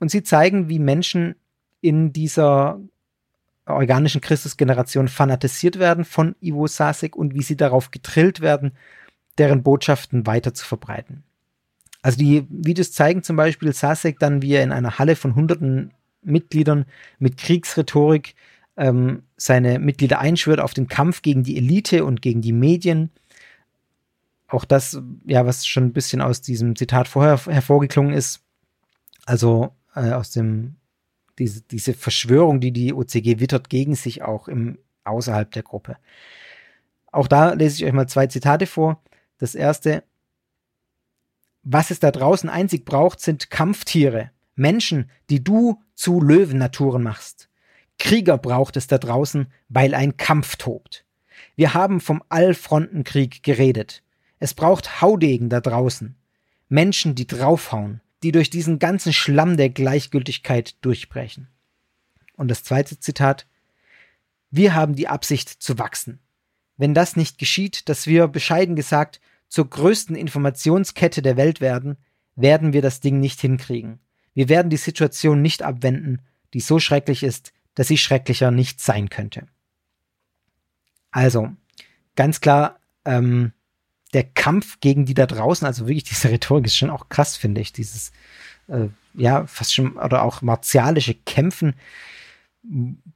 [0.00, 1.36] Und sie zeigen, wie Menschen
[1.80, 2.80] in dieser
[3.64, 8.72] organischen Christusgeneration fanatisiert werden von Ivo Sasek und wie sie darauf getrillt werden,
[9.38, 11.22] deren Botschaften weiter zu verbreiten.
[12.02, 15.92] Also die Videos zeigen zum Beispiel Sasek dann, wie er in einer Halle von hunderten
[16.22, 16.86] Mitgliedern
[17.18, 18.34] mit Kriegsrhetorik
[18.76, 23.10] ähm, seine Mitglieder einschwört auf den Kampf gegen die Elite und gegen die Medien.
[24.46, 28.40] Auch das, ja, was schon ein bisschen aus diesem Zitat vorher hervorgeklungen ist,
[29.26, 30.76] also äh, aus dem,
[31.38, 35.96] diese, diese Verschwörung, die die OCG wittert gegen sich auch im, außerhalb der Gruppe.
[37.10, 39.02] Auch da lese ich euch mal zwei Zitate vor.
[39.38, 40.04] Das erste,
[41.62, 44.30] was es da draußen einzig braucht, sind Kampftiere.
[44.58, 47.48] Menschen, die du zu Löwennaturen machst.
[47.98, 51.04] Krieger braucht es da draußen, weil ein Kampf tobt.
[51.56, 54.02] Wir haben vom Allfrontenkrieg geredet.
[54.38, 56.16] Es braucht Haudegen da draußen.
[56.68, 61.48] Menschen, die draufhauen, die durch diesen ganzen Schlamm der Gleichgültigkeit durchbrechen.
[62.36, 63.46] Und das zweite Zitat.
[64.50, 66.20] Wir haben die Absicht zu wachsen.
[66.76, 71.96] Wenn das nicht geschieht, dass wir, bescheiden gesagt, zur größten Informationskette der Welt werden,
[72.36, 73.98] werden wir das Ding nicht hinkriegen.
[74.38, 76.22] Wir werden die Situation nicht abwenden,
[76.54, 79.48] die so schrecklich ist, dass sie schrecklicher nicht sein könnte.
[81.10, 81.50] Also,
[82.14, 83.50] ganz klar, ähm,
[84.14, 87.60] der Kampf gegen die da draußen, also wirklich diese Rhetorik ist schon auch krass, finde
[87.60, 87.72] ich.
[87.72, 88.12] Dieses,
[88.68, 91.74] äh, ja, fast schon, oder auch martialische Kämpfen.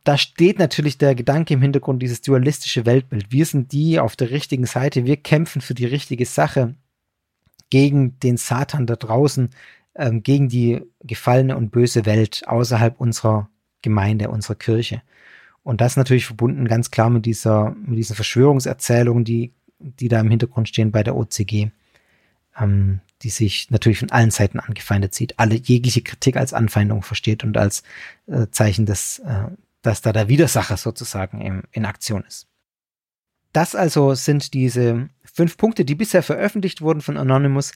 [0.03, 3.31] Da steht natürlich der Gedanke im Hintergrund, dieses dualistische Weltbild.
[3.31, 6.75] Wir sind die auf der richtigen Seite, wir kämpfen für die richtige Sache
[7.71, 9.51] gegen den Satan da draußen,
[9.95, 13.49] ähm, gegen die gefallene und böse Welt außerhalb unserer
[13.83, 15.03] Gemeinde, unserer Kirche.
[15.63, 20.31] Und das natürlich verbunden ganz klar mit dieser, mit dieser Verschwörungserzählung, die, die da im
[20.31, 21.71] Hintergrund stehen bei der OCG,
[22.59, 27.45] ähm, die sich natürlich von allen Seiten angefeindet sieht, alle jegliche Kritik als Anfeindung versteht
[27.45, 27.83] und als
[28.27, 29.45] äh, Zeichen des, äh,
[29.83, 32.49] dass da der Widersacher sozusagen im, in Aktion ist.
[33.53, 37.73] Das also sind diese fünf Punkte, die bisher veröffentlicht wurden von Anonymous.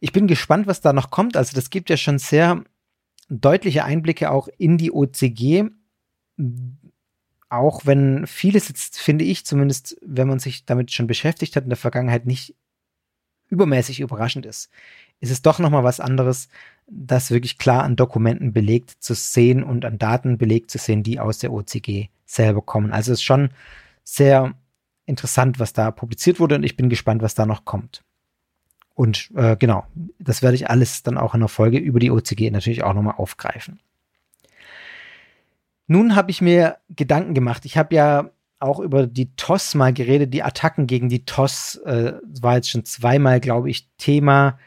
[0.00, 1.36] Ich bin gespannt, was da noch kommt.
[1.36, 2.64] Also das gibt ja schon sehr
[3.28, 5.66] deutliche Einblicke auch in die OCG.
[7.48, 11.70] Auch wenn vieles jetzt, finde ich zumindest, wenn man sich damit schon beschäftigt hat in
[11.70, 12.54] der Vergangenheit, nicht
[13.48, 14.70] übermäßig überraschend ist,
[15.18, 16.48] ist es doch nochmal was anderes,
[16.86, 21.20] das wirklich klar an Dokumenten belegt zu sehen und an Daten belegt zu sehen, die
[21.20, 22.92] aus der OCG selber kommen.
[22.92, 23.50] Also es ist schon
[24.02, 24.54] sehr
[25.04, 28.02] interessant, was da publiziert wurde und ich bin gespannt, was da noch kommt.
[29.00, 29.86] Und äh, genau,
[30.18, 33.14] das werde ich alles dann auch in der Folge über die OCG natürlich auch nochmal
[33.16, 33.80] aufgreifen.
[35.86, 37.64] Nun habe ich mir Gedanken gemacht.
[37.64, 42.12] Ich habe ja auch über die TOS mal geredet, die Attacken gegen die TOS äh,
[42.42, 44.58] war jetzt schon zweimal, glaube ich, Thema.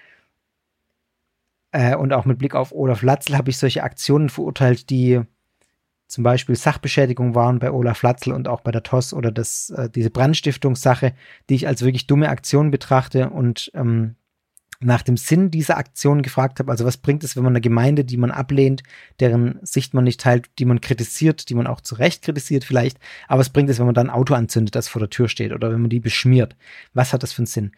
[1.72, 5.22] Äh, und auch mit Blick auf Olaf Latzl habe ich solche Aktionen verurteilt, die
[6.08, 9.92] zum Beispiel Sachbeschädigung waren bei Olaf Latzl und auch bei der TOS oder das, äh,
[9.92, 11.14] diese Brandstiftungssache,
[11.50, 14.16] die ich als wirklich dumme Aktion betrachte und ähm,
[14.84, 16.72] nach dem Sinn dieser Aktion gefragt habe.
[16.72, 18.84] Also was bringt es, wenn man eine Gemeinde, die man ablehnt,
[19.20, 22.98] deren Sicht man nicht teilt, die man kritisiert, die man auch zu Recht kritisiert vielleicht,
[23.28, 25.54] aber was bringt es, wenn man dann ein Auto anzündet, das vor der Tür steht
[25.54, 26.56] oder wenn man die beschmiert?
[26.94, 27.72] Was hat das für einen Sinn?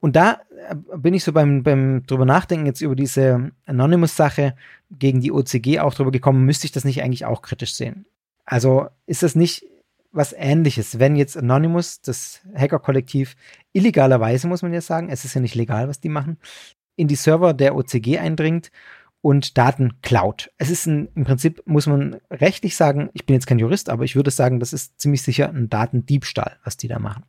[0.00, 4.54] Und da äh, bin ich so beim, beim drüber nachdenken jetzt über diese Anonymous-Sache
[4.90, 8.06] gegen die OCG auch drüber gekommen, müsste ich das nicht eigentlich auch kritisch sehen?
[8.44, 9.64] Also ist das nicht
[10.12, 10.98] was ähnliches.
[10.98, 13.36] Wenn jetzt Anonymous, das Hacker-Kollektiv,
[13.72, 16.38] illegalerweise, muss man ja sagen, es ist ja nicht legal, was die machen,
[16.96, 18.70] in die Server der OCG eindringt
[19.22, 20.50] und Daten klaut.
[20.58, 24.04] Es ist ein, im Prinzip, muss man rechtlich sagen, ich bin jetzt kein Jurist, aber
[24.04, 27.24] ich würde sagen, das ist ziemlich sicher ein Datendiebstahl, was die da machen.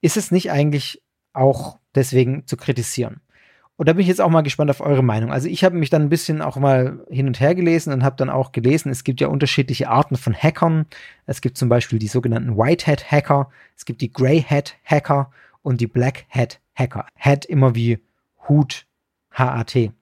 [0.00, 3.20] Ist es nicht eigentlich auch deswegen zu kritisieren?
[3.76, 5.30] Und da bin ich jetzt auch mal gespannt auf eure Meinung.
[5.30, 8.16] Also ich habe mich dann ein bisschen auch mal hin und her gelesen und habe
[8.16, 10.86] dann auch gelesen, es gibt ja unterschiedliche Arten von Hackern.
[11.26, 15.30] Es gibt zum Beispiel die sogenannten White Hat Hacker, es gibt die Grey Hat Hacker
[15.60, 17.06] und die Black Hat Hacker.
[17.16, 17.98] Hat immer wie
[18.48, 18.86] Hut,
[19.32, 19.92] H-A-T.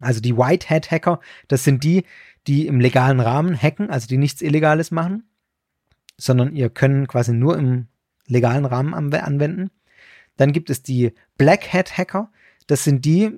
[0.00, 2.04] Also die White Hat Hacker, das sind die,
[2.46, 5.24] die im legalen Rahmen hacken, also die nichts Illegales machen,
[6.18, 7.86] sondern ihr können quasi nur im
[8.26, 9.70] legalen Rahmen anwenden.
[10.36, 12.30] Dann gibt es die Black Hat Hacker,
[12.70, 13.32] das sind die,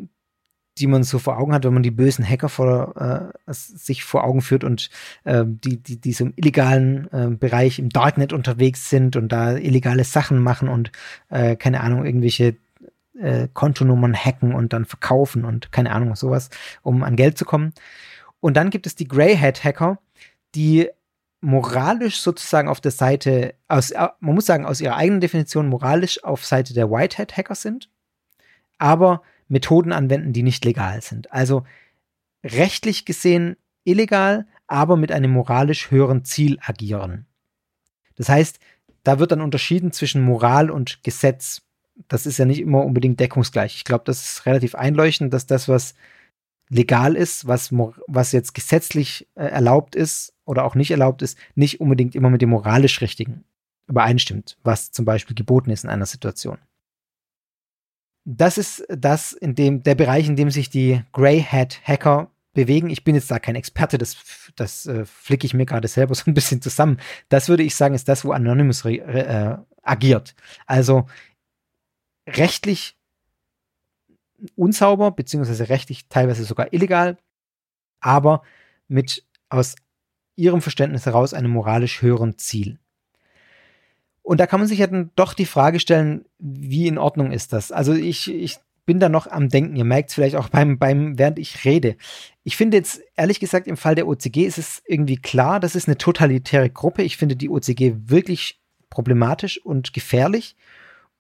[0.78, 4.24] die man so vor Augen hat, wenn man die bösen Hacker vor, äh, sich vor
[4.24, 4.90] Augen führt und
[5.24, 9.56] äh, die, die, die so im illegalen äh, Bereich im Darknet unterwegs sind und da
[9.56, 10.90] illegale Sachen machen und
[11.28, 12.56] äh, keine Ahnung, irgendwelche
[13.18, 16.48] äh, Kontonummern hacken und dann verkaufen und keine Ahnung, sowas,
[16.82, 17.72] um an Geld zu kommen.
[18.40, 19.98] Und dann gibt es die Grey Hat Hacker,
[20.54, 20.88] die
[21.42, 26.24] moralisch sozusagen auf der Seite, aus, äh, man muss sagen, aus ihrer eigenen Definition moralisch
[26.24, 27.90] auf Seite der White Hat Hacker sind
[28.82, 31.32] aber Methoden anwenden, die nicht legal sind.
[31.32, 31.64] Also
[32.44, 37.26] rechtlich gesehen illegal, aber mit einem moralisch höheren Ziel agieren.
[38.16, 38.58] Das heißt,
[39.04, 41.62] da wird dann unterschieden zwischen Moral und Gesetz.
[42.08, 43.76] Das ist ja nicht immer unbedingt deckungsgleich.
[43.76, 45.94] Ich glaube, das ist relativ einleuchtend, dass das, was
[46.68, 51.80] legal ist, was, was jetzt gesetzlich äh, erlaubt ist oder auch nicht erlaubt ist, nicht
[51.80, 53.44] unbedingt immer mit dem moralisch Richtigen
[53.86, 56.58] übereinstimmt, was zum Beispiel geboten ist in einer Situation
[58.24, 62.90] das ist das, in dem, der Bereich, in dem sich die Grey Hat Hacker bewegen.
[62.90, 64.16] Ich bin jetzt da kein Experte, das,
[64.56, 66.98] das äh, flicke ich mir gerade selber so ein bisschen zusammen.
[67.28, 70.34] Das würde ich sagen, ist das, wo Anonymous äh, agiert.
[70.66, 71.06] Also
[72.26, 72.96] rechtlich
[74.56, 77.16] unsauber, beziehungsweise rechtlich teilweise sogar illegal,
[78.00, 78.42] aber
[78.88, 79.76] mit aus
[80.34, 82.78] ihrem Verständnis heraus einem moralisch höheren Ziel.
[84.22, 87.52] Und da kann man sich ja dann doch die Frage stellen, wie in Ordnung ist
[87.52, 87.72] das?
[87.72, 89.76] Also ich, ich bin da noch am Denken.
[89.76, 91.96] Ihr merkt es vielleicht auch beim, beim, während ich rede.
[92.44, 95.88] Ich finde jetzt, ehrlich gesagt, im Fall der OCG ist es irgendwie klar, das ist
[95.88, 97.02] eine totalitäre Gruppe.
[97.02, 100.56] Ich finde die OCG wirklich problematisch und gefährlich.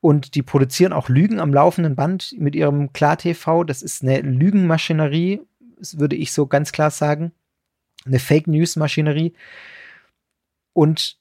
[0.00, 3.62] Und die produzieren auch Lügen am laufenden Band mit ihrem Klar-TV.
[3.62, 5.40] Das ist eine Lügenmaschinerie,
[5.78, 7.32] das würde ich so ganz klar sagen.
[8.04, 9.32] Eine Fake-News-Maschinerie.
[10.72, 11.18] Und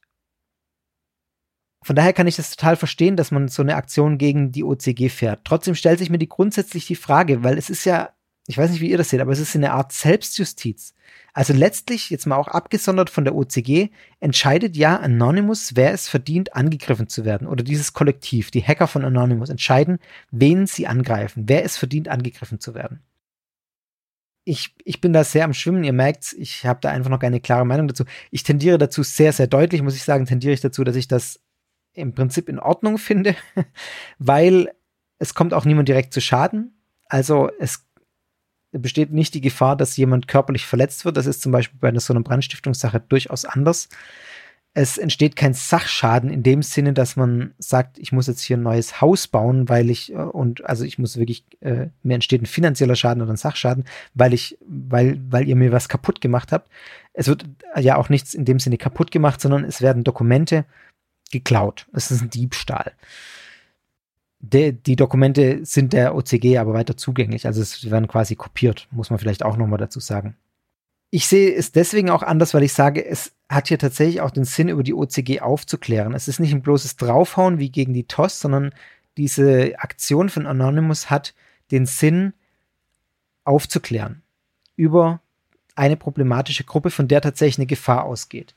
[1.84, 5.10] von daher kann ich das total verstehen, dass man so eine Aktion gegen die OCG
[5.10, 5.42] fährt.
[5.46, 8.12] Trotzdem stellt sich mir die grundsätzlich die Frage, weil es ist ja,
[8.48, 10.94] ich weiß nicht, wie ihr das seht, aber es ist eine Art Selbstjustiz.
[11.34, 13.90] Also letztlich, jetzt mal auch abgesondert von der OCG,
[14.20, 17.48] entscheidet ja Anonymous, wer es verdient, angegriffen zu werden.
[17.48, 19.98] Oder dieses Kollektiv, die Hacker von Anonymous, entscheiden,
[20.30, 23.02] wen sie angreifen, wer es verdient, angegriffen zu werden.
[24.44, 27.40] Ich, ich bin da sehr am Schwimmen, ihr merkt, ich habe da einfach noch keine
[27.40, 28.06] klare Meinung dazu.
[28.30, 31.40] Ich tendiere dazu sehr, sehr deutlich, muss ich sagen, tendiere ich dazu, dass ich das
[31.94, 33.36] im Prinzip in Ordnung finde,
[34.20, 34.72] weil
[35.20, 36.74] es kommt auch niemand direkt zu Schaden.
[37.08, 37.86] Also es
[38.72, 41.18] besteht nicht die Gefahr, dass jemand körperlich verletzt wird.
[41.18, 43.90] Das ist zum Beispiel bei einer so einer Brandstiftungssache durchaus anders.
[44.74, 48.64] Es entsteht kein Sachschaden in dem Sinne, dass man sagt, ich muss jetzt hier ein
[48.64, 52.46] neues Haus bauen, weil ich äh, und also ich muss wirklich äh, mir entsteht ein
[52.46, 56.72] finanzieller Schaden oder ein Sachschaden, weil ich weil weil ihr mir was kaputt gemacht habt.
[57.12, 57.46] Es wird
[57.78, 60.64] ja auch nichts in dem Sinne kaputt gemacht, sondern es werden Dokumente
[61.32, 61.88] geklaut.
[61.94, 62.94] Es ist ein Diebstahl.
[64.40, 69.12] De, die Dokumente sind der OCG aber weiter zugänglich, also es werden quasi kopiert, muss
[69.12, 70.36] man vielleicht auch nochmal dazu sagen.
[71.12, 74.46] Ich sehe es deswegen auch anders, weil ich sage, es hat hier tatsächlich auch den
[74.46, 76.14] Sinn, über die OCG aufzuklären.
[76.14, 78.74] Es ist nicht ein bloßes Draufhauen wie gegen die TOS, sondern
[79.18, 81.36] diese Aktion von Anonymous hat
[81.70, 82.34] den Sinn,
[83.44, 84.22] aufzuklären
[84.76, 85.22] über
[85.76, 88.56] eine problematische Gruppe, von der tatsächlich eine Gefahr ausgeht.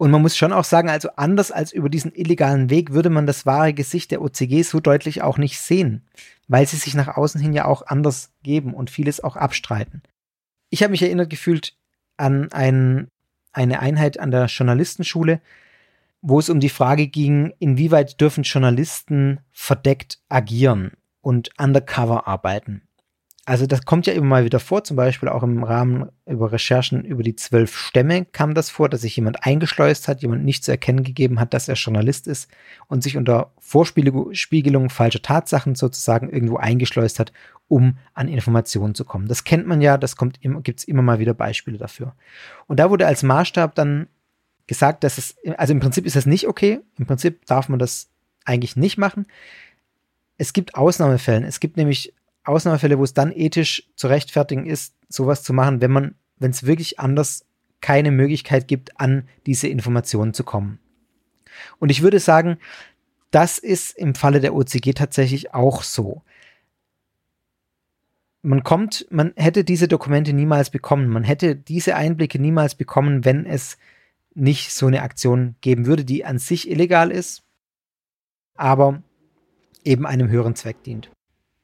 [0.00, 3.26] Und man muss schon auch sagen, also anders als über diesen illegalen Weg würde man
[3.26, 6.06] das wahre Gesicht der OCG so deutlich auch nicht sehen,
[6.48, 10.02] weil sie sich nach außen hin ja auch anders geben und vieles auch abstreiten.
[10.70, 11.76] Ich habe mich erinnert gefühlt
[12.16, 13.08] an ein,
[13.52, 15.42] eine Einheit an der Journalistenschule,
[16.22, 22.80] wo es um die Frage ging, inwieweit dürfen Journalisten verdeckt agieren und undercover arbeiten
[23.46, 27.04] also das kommt ja immer mal wieder vor, zum Beispiel auch im Rahmen über Recherchen
[27.04, 30.70] über die zwölf Stämme kam das vor, dass sich jemand eingeschleust hat, jemand nicht zu
[30.70, 32.50] erkennen gegeben hat, dass er Journalist ist
[32.86, 37.32] und sich unter Vorspiegelung falscher Tatsachen sozusagen irgendwo eingeschleust hat,
[37.66, 39.26] um an Informationen zu kommen.
[39.26, 42.14] Das kennt man ja, das gibt es immer mal wieder Beispiele dafür.
[42.66, 44.08] Und da wurde als Maßstab dann
[44.66, 48.10] gesagt, dass es, also im Prinzip ist das nicht okay, im Prinzip darf man das
[48.44, 49.26] eigentlich nicht machen.
[50.36, 51.44] Es gibt Ausnahmefällen.
[51.44, 52.14] Es gibt nämlich
[52.44, 56.66] Ausnahmefälle, wo es dann ethisch zu rechtfertigen ist, sowas zu machen, wenn man, wenn es
[56.66, 57.46] wirklich anders
[57.80, 60.78] keine Möglichkeit gibt, an diese Informationen zu kommen.
[61.78, 62.58] Und ich würde sagen,
[63.30, 66.22] das ist im Falle der OCG tatsächlich auch so.
[68.42, 73.44] Man kommt, man hätte diese Dokumente niemals bekommen, man hätte diese Einblicke niemals bekommen, wenn
[73.44, 73.76] es
[74.34, 77.42] nicht so eine Aktion geben würde, die an sich illegal ist,
[78.54, 79.02] aber
[79.84, 81.10] eben einem höheren Zweck dient.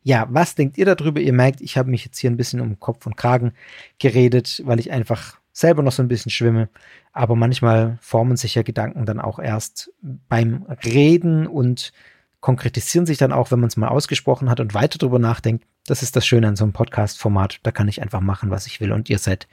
[0.06, 1.20] Ja, was denkt ihr darüber?
[1.20, 3.54] Ihr merkt, ich habe mich jetzt hier ein bisschen um Kopf und Kragen
[3.98, 6.68] geredet, weil ich einfach selber noch so ein bisschen schwimme.
[7.12, 11.92] Aber manchmal formen sich ja Gedanken dann auch erst beim Reden und
[12.38, 15.66] konkretisieren sich dann auch, wenn man es mal ausgesprochen hat und weiter darüber nachdenkt.
[15.86, 17.58] Das ist das Schöne an so einem Podcast-Format.
[17.64, 18.92] Da kann ich einfach machen, was ich will.
[18.92, 19.48] Und ihr seid,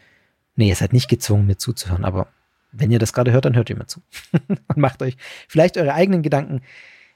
[0.55, 2.05] nee, ihr seid nicht gezwungen, mir zuzuhören.
[2.05, 2.27] Aber
[2.71, 4.03] wenn ihr das gerade hört, dann hört ihr mir zu.
[4.47, 6.61] und macht euch vielleicht eure eigenen Gedanken.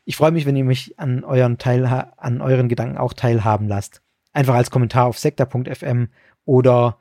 [0.10, 4.01] Ich freue mich, wenn ihr mich an euren Teil, an euren Gedanken auch teilhaben lasst.
[4.32, 6.08] Einfach als Kommentar auf sektor.fm
[6.45, 6.97] oder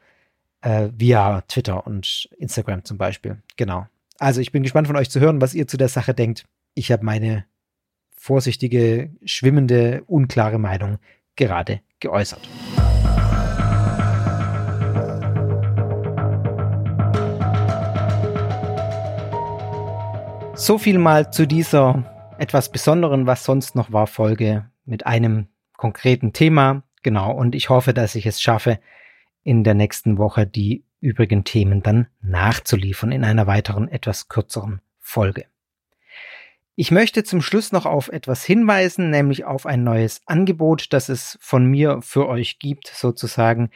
[0.60, 3.40] äh, via Twitter und Instagram zum Beispiel.
[3.56, 3.86] Genau.
[4.18, 6.46] Also ich bin gespannt von euch zu hören, was ihr zu der Sache denkt.
[6.74, 7.44] Ich habe meine
[8.16, 10.98] vorsichtige, schwimmende, unklare Meinung
[11.36, 12.40] gerade geäußert.
[20.56, 26.32] So viel mal zu dieser etwas besonderen, was sonst noch war, Folge mit einem konkreten
[26.32, 26.82] Thema.
[27.02, 28.78] Genau, und ich hoffe, dass ich es schaffe,
[29.42, 35.46] in der nächsten Woche die übrigen Themen dann nachzuliefern in einer weiteren, etwas kürzeren Folge.
[36.74, 41.38] Ich möchte zum Schluss noch auf etwas hinweisen, nämlich auf ein neues Angebot, das es
[41.40, 43.70] von mir für euch gibt, sozusagen.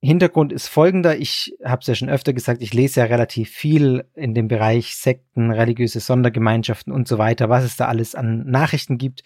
[0.00, 1.18] Hintergrund ist folgender.
[1.18, 4.96] Ich habe es ja schon öfter gesagt, ich lese ja relativ viel in dem Bereich
[4.96, 9.24] Sekten, religiöse Sondergemeinschaften und so weiter, was es da alles an Nachrichten gibt.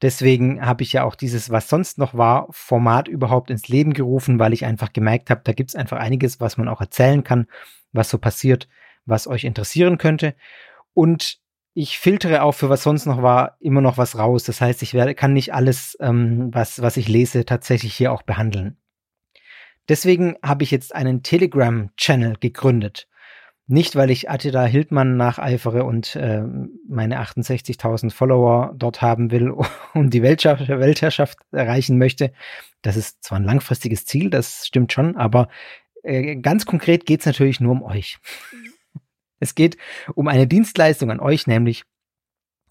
[0.00, 4.38] Deswegen habe ich ja auch dieses Was sonst noch war Format überhaupt ins Leben gerufen,
[4.38, 7.46] weil ich einfach gemerkt habe, da gibt es einfach einiges, was man auch erzählen kann,
[7.92, 8.68] was so passiert,
[9.06, 10.34] was euch interessieren könnte.
[10.92, 11.38] Und
[11.74, 14.44] ich filtere auch für was sonst noch war immer noch was raus.
[14.44, 18.22] Das heißt, ich werde, kann nicht alles, ähm, was, was ich lese, tatsächlich hier auch
[18.22, 18.76] behandeln.
[19.88, 23.08] Deswegen habe ich jetzt einen Telegram-Channel gegründet.
[23.66, 26.42] Nicht, weil ich Attila Hildmann nacheifere und äh,
[26.88, 29.50] meine 68.000 Follower dort haben will
[29.94, 32.32] und die Weltherrschaft erreichen möchte.
[32.82, 35.48] Das ist zwar ein langfristiges Ziel, das stimmt schon, aber
[36.02, 38.18] äh, ganz konkret geht es natürlich nur um euch.
[39.40, 39.76] es geht
[40.14, 41.84] um eine Dienstleistung an euch, nämlich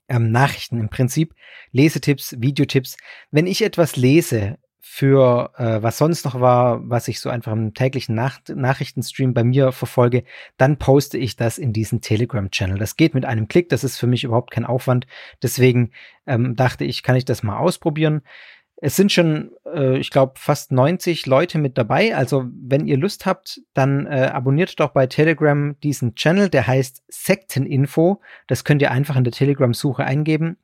[0.10, 1.34] ähm, Nachrichten im Prinzip,
[1.72, 2.98] Lesetipps, Videotipps.
[3.32, 7.76] Wenn ich etwas lese, für äh, was sonst noch war, was ich so einfach im
[7.76, 10.24] täglichen Nach Nachrichtenstream bei mir verfolge,
[10.58, 12.80] dann poste ich das in diesen Telegram-Channel.
[12.80, 15.06] Das geht mit einem Klick, das ist für mich überhaupt kein Aufwand.
[15.44, 15.92] Deswegen
[16.26, 18.24] ähm, dachte ich, kann ich das mal ausprobieren.
[18.78, 22.16] Es sind schon, äh, ich glaube, fast 90 Leute mit dabei.
[22.16, 27.04] Also wenn ihr Lust habt, dann äh, abonniert doch bei Telegram diesen Channel, der heißt
[27.08, 28.20] Sekteninfo.
[28.48, 30.58] Das könnt ihr einfach in der Telegram-Suche eingeben.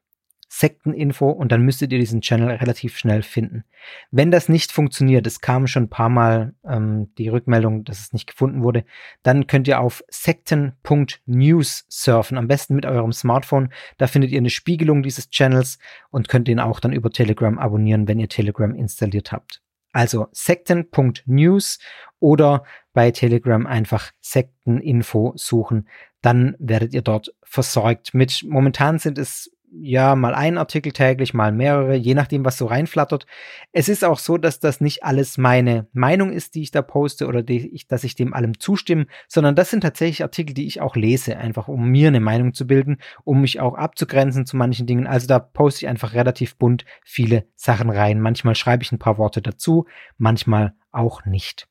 [0.50, 3.66] Sekteninfo und dann müsstet ihr diesen Channel relativ schnell finden.
[4.12, 8.14] Wenn das nicht funktioniert, es kam schon ein paar Mal ähm, die Rückmeldung, dass es
[8.14, 8.86] nicht gefunden wurde,
[9.24, 13.70] dann könnt ihr auf sekten.news surfen, am besten mit eurem Smartphone.
[13.98, 15.80] Da findet ihr eine Spiegelung dieses Channels
[16.12, 19.62] und könnt ihn auch dann über Telegram abonnieren, wenn ihr Telegram installiert habt.
[19.91, 21.80] Also sekten.news
[22.20, 25.88] oder bei Telegram einfach Sekteninfo suchen,
[26.22, 31.51] dann werdet ihr dort versorgt mit momentan sind es ja, mal ein Artikel täglich, mal
[31.51, 33.26] mehrere, je nachdem, was so reinflattert.
[33.74, 37.28] Es ist auch so, dass das nicht alles meine Meinung ist, die ich da poste
[37.28, 40.82] oder die ich, dass ich dem allem zustimme, sondern das sind tatsächlich Artikel, die ich
[40.82, 44.88] auch lese, einfach um mir eine Meinung zu bilden, um mich auch abzugrenzen zu manchen
[44.88, 45.07] Dingen.
[45.07, 48.22] Also da poste ich einfach relativ bunt viele Sachen rein.
[48.22, 49.86] Manchmal schreibe ich ein paar Worte dazu,
[50.18, 51.68] manchmal auch nicht.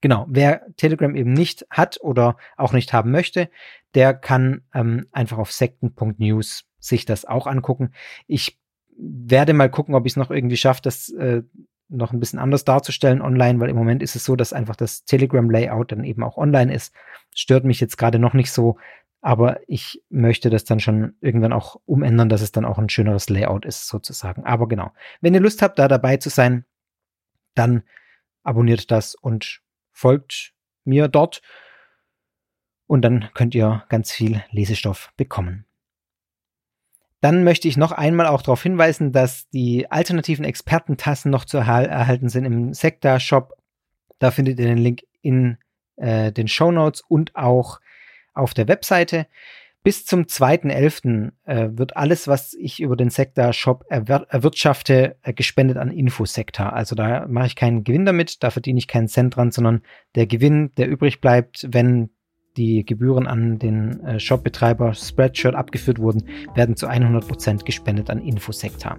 [0.00, 3.50] Genau, wer Telegram eben nicht hat oder auch nicht haben möchte,
[3.94, 7.92] der kann ähm, einfach auf sekten.news sich das auch angucken.
[8.26, 8.58] Ich
[8.96, 11.42] werde mal gucken, ob ich es noch irgendwie schaffe, das äh,
[11.88, 15.04] noch ein bisschen anders darzustellen online, weil im Moment ist es so, dass einfach das
[15.04, 16.94] Telegram-Layout dann eben auch online ist.
[17.34, 18.76] Stört mich jetzt gerade noch nicht so,
[19.20, 23.28] aber ich möchte das dann schon irgendwann auch umändern, dass es dann auch ein schöneres
[23.28, 24.44] Layout ist, sozusagen.
[24.44, 26.64] Aber genau, wenn ihr Lust habt, da dabei zu sein,
[27.54, 27.82] dann
[28.42, 29.60] abonniert das und
[29.92, 30.52] folgt
[30.84, 31.42] mir dort.
[32.86, 35.67] Und dann könnt ihr ganz viel Lesestoff bekommen.
[37.20, 42.28] Dann möchte ich noch einmal auch darauf hinweisen, dass die alternativen Expertentassen noch zu erhalten
[42.28, 43.54] sind im Sekta-Shop.
[44.18, 45.58] Da findet ihr den Link in
[45.96, 47.80] äh, den Show Notes und auch
[48.34, 49.26] auf der Webseite.
[49.82, 51.32] Bis zum 2.11.
[51.44, 56.72] Äh, wird alles, was ich über den Sektor Shop erwir erwirtschafte, äh, gespendet an Infosektor.
[56.72, 59.82] Also da mache ich keinen Gewinn damit, da verdiene ich keinen Cent dran, sondern
[60.14, 62.10] der Gewinn, der übrig bleibt, wenn
[62.58, 68.98] die Gebühren an den äh, Shopbetreiber Spreadshirt abgeführt wurden, werden zu 100% gespendet an Infosektor.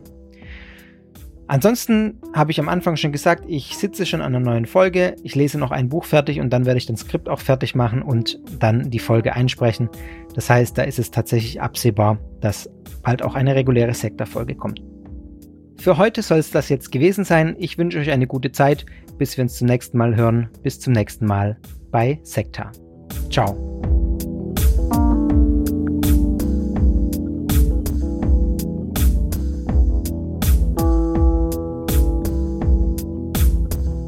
[1.47, 5.34] Ansonsten habe ich am Anfang schon gesagt, ich sitze schon an einer neuen Folge, ich
[5.34, 8.39] lese noch ein Buch fertig und dann werde ich das Skript auch fertig machen und
[8.60, 9.89] dann die Folge einsprechen.
[10.36, 12.70] Das heißt, da ist es tatsächlich absehbar, dass
[13.01, 14.84] bald auch eine reguläre Sektor-Folge kommt.
[15.78, 17.55] Für heute soll es das jetzt gewesen sein.
[17.57, 18.86] Ich wünsche euch eine gute Zeit,
[19.18, 20.49] bis wir uns zum nächsten Mal hören.
[20.62, 21.57] Bis zum nächsten Mal
[21.89, 22.72] bei Sektor.
[23.30, 23.55] Ciao.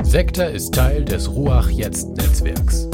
[0.04, 2.90] Sektor ist Teil des Ruach Jetzt Netzwerks.